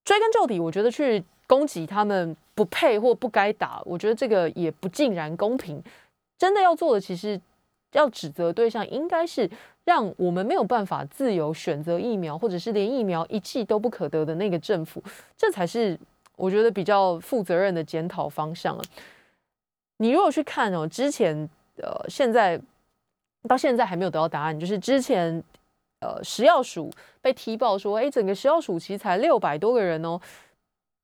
[0.05, 5.83] 追根究底，我觉得去攻击他们不配或不该打，我觉得这个也不尽然公平。
[6.37, 7.41] 真的要做的，其实
[7.93, 9.49] 要指责对象应该是。
[9.87, 15.01] 让我们没有办法自由选择疫苗，或者是连疫苗一剂都不可得的那个政府，
[15.37, 15.97] 这才是
[16.35, 18.83] 我觉得比较负责任的检讨方向了。
[19.99, 22.59] 你如果去看哦，之前呃，现在
[23.47, 25.41] 到现在还没有得到答案，就是之前
[26.01, 30.19] 呃，食药署被踢爆说，哎，整个食药署其实才六百多个人哦，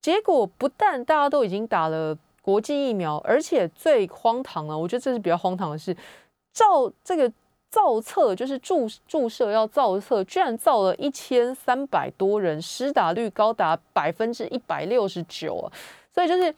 [0.02, 5.96] 结果不但大家都已经打了国际疫苗，而且最荒唐了，我觉得这是比较荒唐的事，
[6.54, 7.32] 照这个。
[7.74, 15.74] 造册就是注注射要造册，居然造了一千三百多人，施打率高达百分之一百六十九啊！
[16.14, 16.54] 所以就是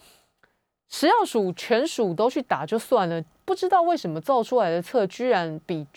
[0.89, 5.87] 食药署全署都去打就算了，不知道为什么造出来的册居然比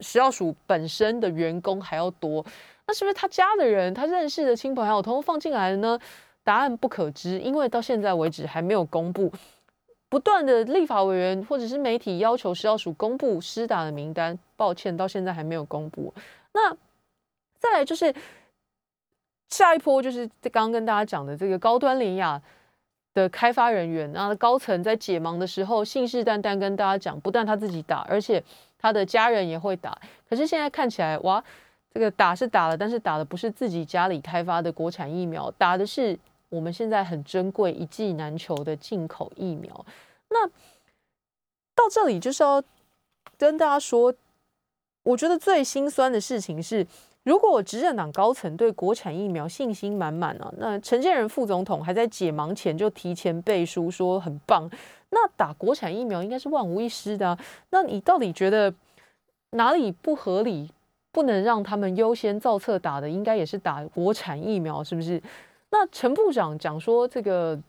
[0.00, 2.44] 食药署本身的员工还要多，
[2.88, 5.96] 那是不是他家的人、他认识的亲朋好友通通放进来了呢？
[6.42, 9.30] 答案不可知，因为到现在为止还没有公布。
[10.10, 16.14] 不断的立法委员或者是媒体要求食药署公布施打的名单，抱歉，到现在还没有公布。
[16.52, 16.74] 那
[17.58, 18.14] 再来就是
[19.50, 22.40] 下一波，就是刚刚跟大家讲的这个高端联雅
[23.12, 28.42] 的开发人员，那高层在解盲的时候信誓旦旦跟大家讲，不但他自己打，而且
[28.78, 29.98] 他的家人也会打。
[30.28, 31.44] 可是现在看起来，哇，
[31.92, 36.18] 这个打是打了，但是打的不是自己家里开发的国产疫苗，打的是。
[36.50, 39.84] 我们现在很珍贵、一剂难求的进口疫苗，
[40.28, 40.46] 那
[41.74, 42.62] 到这里就是要
[43.36, 44.12] 跟大家说，
[45.02, 46.86] 我觉得最心酸的事情是，
[47.22, 54.70] 如果执政党高层对国产疫苗信心满满啊，那陈建仁副总统还在解盲前就提前背书说很棒，
[55.10, 57.38] 那打国产疫苗应该是万无一失的。
[57.70, 58.72] 那你到底觉得
[59.50, 60.70] 哪里不合理？
[61.10, 65.20] 不能让他们优先造册打的，应该也是打国产疫苗，是不是？
[65.70, 67.60] 那陈部长讲说这个，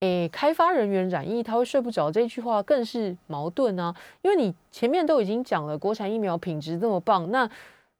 [0.00, 3.94] 诶，开发人员染疫他会睡不着，这句话更是矛盾啊！
[4.22, 7.48] 因为你前面都已经讲了，国产疫苗品质这么棒，那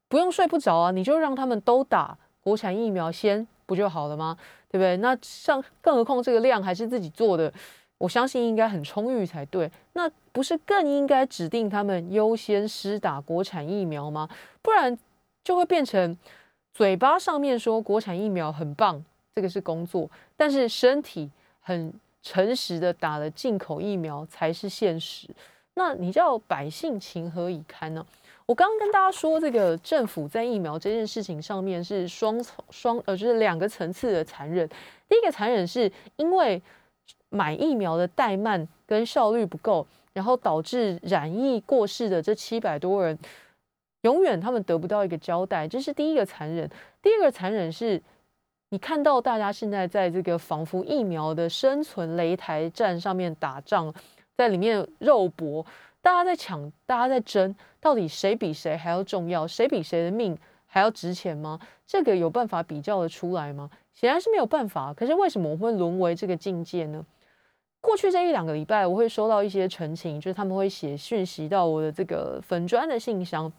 [0.09, 4.36] 不用睡不着啊，你就让他们都打国产疫苗先不就好了吗？
[4.70, 4.96] 对不对？
[4.96, 7.52] 那像更何况这个量还是自己做的，
[7.98, 9.70] 我相信应该很充裕才对。
[9.92, 14.28] 那不是更应该指定他们优先施打国产疫苗吗？
[14.62, 14.98] 不然
[15.44, 16.18] 就会变成。
[16.79, 19.05] 嘴巴上面说国产疫苗很棒，
[19.35, 21.29] 这个是工作，但是身体
[21.61, 25.26] 很诚实的打了进口疫苗才是现实。
[25.74, 28.07] 那你叫百姓情何以堪呢？
[28.47, 34.64] 我刚刚跟大家说，这个政府在疫苗这件事情上面是双层双呃，就是两个层次的残忍。
[35.09, 36.62] 第一个残忍是因为
[37.29, 43.18] 买疫苗的怠慢跟效率不够，然后导致染疫过世的这七百多人。
[44.03, 46.70] 永远他们得不到一个交代，这是第一个残忍。
[47.03, 48.01] 第二个残忍是，
[48.70, 53.92] 你看到大家现在在这个仿佛疫苗的生存擂台战上面打仗，
[54.36, 55.66] 在里面肉搏，
[56.01, 59.46] 大家在抢，大家在争，到底谁比谁还要重要？
[59.46, 61.59] 谁比谁的命还要值钱吗？
[61.86, 63.68] 这个有办法比较的出来吗？
[63.94, 64.94] 显然是没有办法。
[64.94, 67.05] 可是为什么我会沦为这个境界呢？
[67.80, 73.51] 过去这一两个礼拜，我会收到一些陈情，就是他们会写讯息到我的这个粉砖的信箱。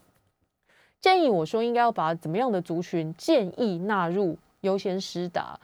[1.02, 5.60] 建议我说应该要把怎么样的族群建议纳入优先施打？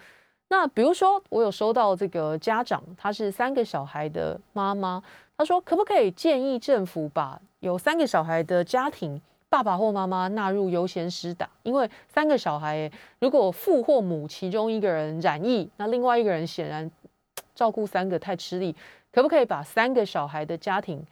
[0.47, 5.03] 那比如说我有收到这个家长，他是三个小孩的妈妈，
[5.38, 9.19] 他说可不可以建议政府把有三个小孩的家庭
[9.49, 11.49] 爸爸或妈妈纳入优先施打？
[11.63, 16.89] 因为三个小孩，如果父或母其中一个人染疫，那另外一个人显然
[17.53, 18.75] 照顾三个太吃力，
[19.11, 21.05] 可不可以把三个小孩的家庭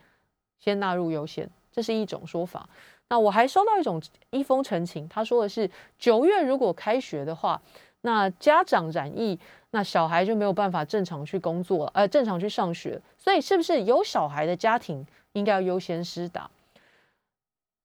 [0.60, 1.50] 先纳入优先？
[1.72, 2.70] 这是一种说法。
[3.14, 4.02] 那我还收到一种
[4.32, 7.62] 一封陈情，他说的是九月如果开学的话，
[8.02, 9.38] 那家长染疫，
[9.70, 13.00] 那小孩就没有办法正常去工作了，呃，正常去上学。
[13.16, 16.50] 所以是不是有小孩的家庭应该要优先施打？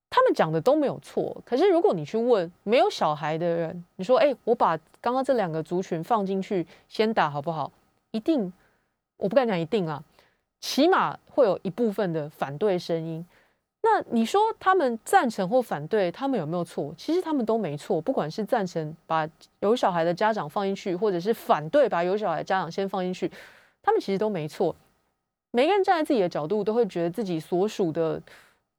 [0.09, 1.37] 他们讲的都没有错。
[1.45, 7.71] 可是如果你去问没有小孩的人，你说，哎，我把刚刚这两个族群放进去先打好不好？
[8.13, 8.51] 一定，
[9.19, 10.03] 我不敢讲一定啊，
[10.59, 13.23] 起码会有一部分的反对声音。
[13.81, 16.93] 那你说他们赞成或反对，他们有没有错？
[16.99, 18.01] 其实他们都没错。
[18.01, 19.29] 不管是赞成把
[19.61, 23.31] 有小孩的家长放进去，或者是反对把有小孩家长先放进去，
[23.81, 24.75] 他们其实都没错。
[25.53, 28.21] 每个人站在自己的角度，都会觉得自己所属的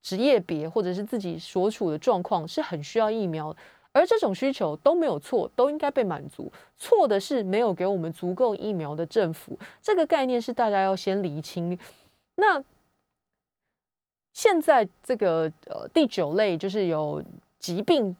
[0.01, 3.55] 职业别，或者是自己所处的状况是很需要疫苗，
[3.93, 6.51] 而这种需求都没有错，都应该被满足。
[6.77, 11.77] 错的是没有给我们足够疫苗的政府，这个概念是大家要先厘清。
[12.35, 12.61] 那
[14.33, 17.23] 现在这个呃第九类就是有
[17.59, 18.15] 疾病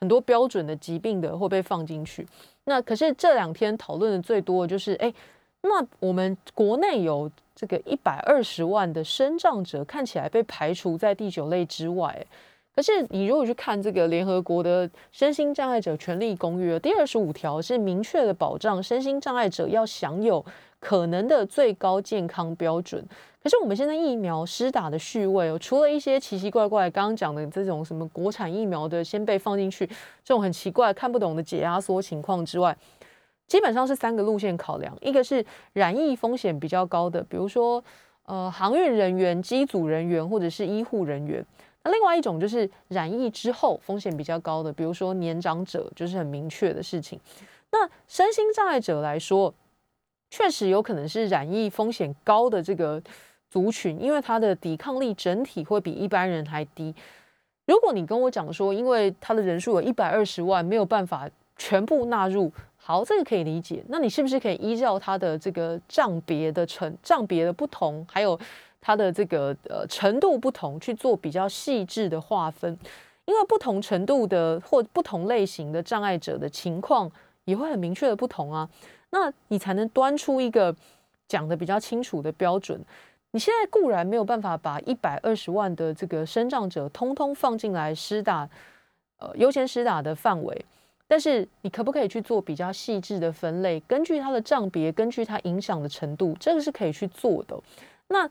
[0.00, 2.26] 很多标准的疾病的会被放进去。
[2.64, 5.12] 那可是这两天讨论的最多的就是，哎，
[5.62, 12.26] 那我们国内有这个一百二十万的生障者看起来被排除在第九类之外。
[12.74, 20.44] 可是你如果去看这个联合国的身心障碍者权利公约第二十五条，是明确的保障身心障碍者要享有
[20.80, 23.06] 可能的最高健康标准。
[23.44, 29.86] 可是我们现在疫苗施打的序位哦，除了一些奇奇怪怪刚刚讲的这种什么国产疫苗的先被放进去，
[30.24, 32.74] 这种很奇怪看不懂的解压缩情况之外，
[33.46, 37.84] 基本上是三个路线考量：一个是染疫风险比较高的，比如说
[38.24, 41.44] 呃航运人员、机组人员或者是医护人员；
[41.82, 47.20] 那另外一种就是染疫之后风险比较高的，比如说年长者，就是很明确的事情。
[47.72, 49.52] 那身心障碍者来说，
[50.30, 53.02] 确实有可能是染疫风险高的这个。
[53.54, 56.92] 族群，因为他的抵抗力整体会比一般人还低。
[57.66, 63.84] 如果你跟我讲说，因为他的人数有一百二十万，没有办法全部纳入，好，这个可以理解。
[63.86, 68.36] 那你是不是可以依照他的这个账别的程账别的不同，还有
[68.80, 72.76] 他的这个呃程度不同，去做比较细致的划分？
[73.24, 77.08] 因为不同程度的或不同类型的障碍者的情况
[77.44, 78.68] 也会很明确的不同啊。
[79.10, 80.74] 那你才能端出一个
[81.28, 82.84] 讲的比较清楚的标准。
[83.34, 88.48] 你现在固然没有办法把一百二十万的这个生长者通通放进来施打，
[89.18, 90.64] 呃，优先施打的范围，
[91.08, 93.80] 但是你可不可以去做比较细致的分类？
[93.88, 97.60] 根据它的账别，根据它影响的程度，这个是可以去做的。
[98.06, 98.24] 那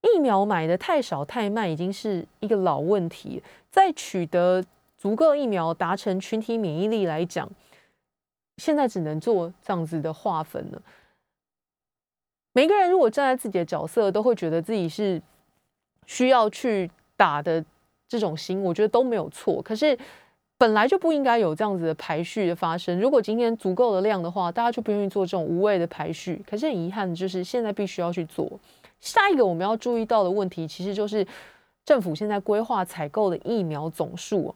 [0.00, 3.40] 疫苗买的太少太慢，已经是一个老问题。
[3.70, 4.60] 在取得
[4.98, 7.48] 足够疫苗，达成群体免疫力来讲，
[8.56, 10.82] 现在只能做这样子的划分了。
[12.56, 15.20] 每个人如果站在自己的角色，都会觉得自己是
[16.06, 17.62] 需要去打的
[18.08, 19.60] 这种心，我觉得都没有错。
[19.60, 19.98] 可是
[20.56, 22.98] 本来就不应该有这样子的排序的发生。
[22.98, 26.42] 如果今天足够的量的话，大家就不愿意做这种无谓的排序。
[26.48, 28.50] 可是很遗憾，就是现在必须要去做。
[29.00, 31.26] 下一个我们要注意到的问题，其实就是
[31.84, 34.54] 政府现在规划采购的疫苗总数。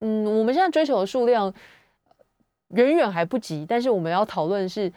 [0.00, 1.54] 嗯，我们现在追求的数量
[2.68, 4.92] 远远还不及，但是我们要讨论是。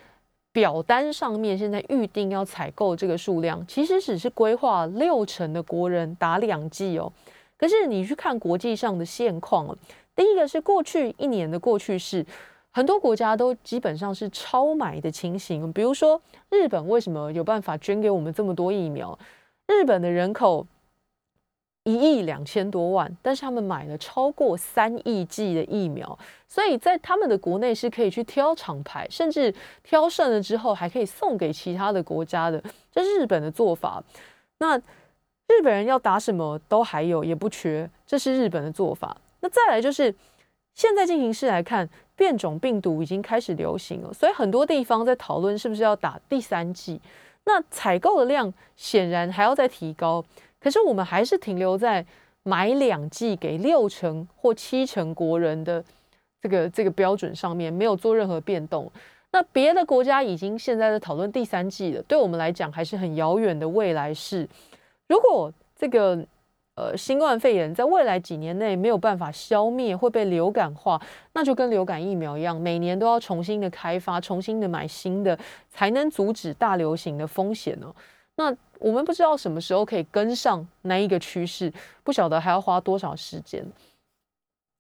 [0.58, 7.14] 表单上面现在预定要采购这个数量，其实只是规划六成的国人打两剂哦。
[7.60, 9.78] 可是你去看国际上的现况
[10.16, 12.26] 第一个是过去一年的过去式，
[12.72, 15.72] 很多国家都基本上是超买的情形。
[15.72, 19.16] 比如说日本为什么有办法捐给我们这么多疫苗？
[19.68, 20.66] 日本的人口。
[21.88, 32.62] 一亿两千多万，但是他们买了超过三亿剂的疫苗，所以在他们的国内是可以去挑厂牌，甚至挑剩了之后还可以送给其他的国家的。
[32.92, 34.04] 这是日本的做法。
[34.58, 39.16] 那日本人要打什么都还有，也不缺，这是日本的做法。
[39.40, 40.14] 那再来就是
[40.74, 47.00] 现在进行式来看，变种病毒已经开始流行了，所以很多地方在讨论是不是要打第三剂。
[47.46, 50.22] 那采购的量显然还要再提高。
[50.60, 52.06] 可是我们还是停留在
[52.44, 55.84] 买两剂给六成或七成国人的
[56.42, 58.92] 这个这个标准上面，没有做任何变动。
[59.32, 64.48] 那别的国家已经现在在讨论第三季了，对我们来讲还是很遥远的未来式。
[65.08, 66.18] 如果这个
[66.76, 71.00] 呃新冠肺炎在未来几年内没有办法消灭，会被流感化，
[71.34, 75.38] 那就跟流感疫苗一样，每年都要重新的开发，重新的买新的，
[75.70, 77.94] 才能阻止大流行的风险呢。
[78.38, 81.72] 那我们不知道什么时候可以跟上那一个趋势，
[82.04, 83.66] 不晓得还要花多少时间。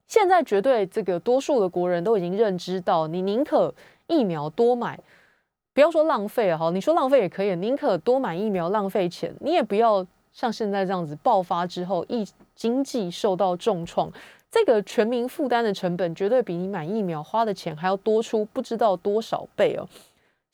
[0.07, 3.73] 现在绝对这个多数的国人都已经认知到，你宁可
[4.07, 4.97] 疫苗多买，
[5.73, 14.09] 不要说浪费哈，你说浪费也可以，宁可多买疫苗浪费钱，你也不要像现在这样子爆发之后，疫经济受到重创，
[14.49, 19.89] 这个全民负担的成本绝对比你买疫苗花的钱还要多出不知道多少倍哦。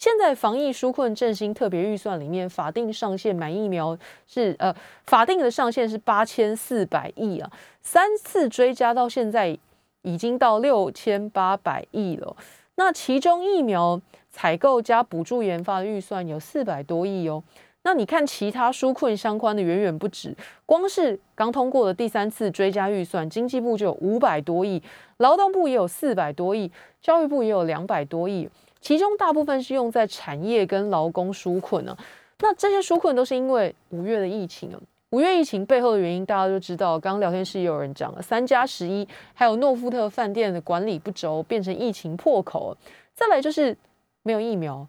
[0.04, 3.97] 现在防疫纾困振兴特别预算里面，法定上限买疫苗
[4.28, 4.76] 是呃，
[5.06, 7.49] 法定的上限是八千四百亿啊，
[7.82, 9.58] 三次追加到现在
[10.01, 12.36] 已经到六千八百亿了。
[12.76, 17.41] 那其中疫苗采购加补助研发的预算有四百多亿哦。
[17.84, 20.36] 那你看其他纾困相关的远远不止，
[20.66, 24.84] 光是刚通过的第三次追加预算，经济部就有五百多亿，
[25.20, 26.70] 劳动部也有四百多亿，
[27.01, 28.49] 教育部也有两百多亿，
[28.84, 31.98] 其中大部分是用在产业跟劳工纾困呢。
[32.40, 34.80] 那这些纾困都是因为五月的疫情啊，
[35.10, 42.78] 五月疫情背后的原因大家都知道，刚刚聊天室也有人讲了，三加十一，还有诺富特饭店的管理不周，变成疫情破口，
[43.16, 43.76] 再来就是
[44.22, 44.86] 没有疫苗，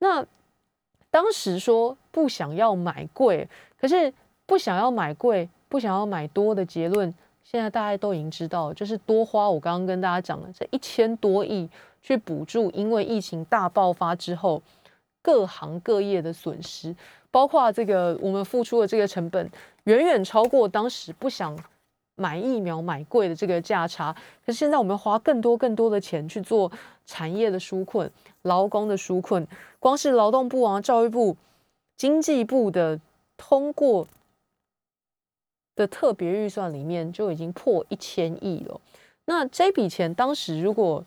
[0.00, 0.26] 那。
[1.08, 3.48] 当时说不想要买贵，
[3.80, 4.12] 可是
[4.44, 7.14] 不想要买贵，不想要买多的结论，
[7.48, 11.68] 现在大家都已经知道，就是多花我刚刚跟大家讲的这一千多亿
[12.02, 14.60] 去补助，因为疫情大爆发之后
[15.22, 16.92] 各行各业的损失，
[17.30, 19.48] 包括这个我们付出的这个成本，
[19.84, 21.56] 远远超过当时不想
[22.16, 24.12] 买疫苗买贵的这个价差。
[24.44, 26.70] 可是现在我们花更多更多的钱去做
[27.06, 28.10] 产业的纾困、
[28.42, 29.46] 劳工的纾困。
[29.78, 31.36] 光是劳动部啊、教育部、
[31.96, 32.98] 经济部的
[33.36, 34.08] 通过
[35.76, 38.80] 的特别预算里面就已经破一千亿了。
[39.26, 41.04] 那这笔钱当时如果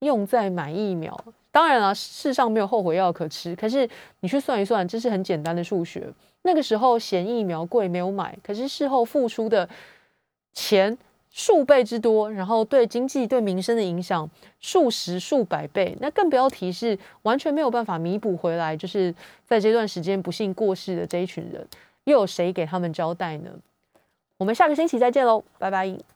[0.00, 1.16] 用在买疫苗，
[1.52, 3.54] 当然了，世上没有后悔药可吃。
[3.54, 3.88] 可是
[4.20, 6.12] 你去算一算，这是很简单的数学。
[6.42, 9.68] 那个时候嫌疫苗贵没有买，可是事后付出的
[10.52, 10.98] 钱。
[11.34, 14.28] 数倍之多，然后对经济、对民生的影响
[14.60, 19.14] 数十、数百倍，那更不要提是完全没有办法弥补回来，就是
[19.46, 21.66] 在这段时间不幸过世的这一群人，
[22.04, 23.50] 又有谁给他们交代呢？
[24.42, 26.12] 我们下个星期再见喽，拜拜。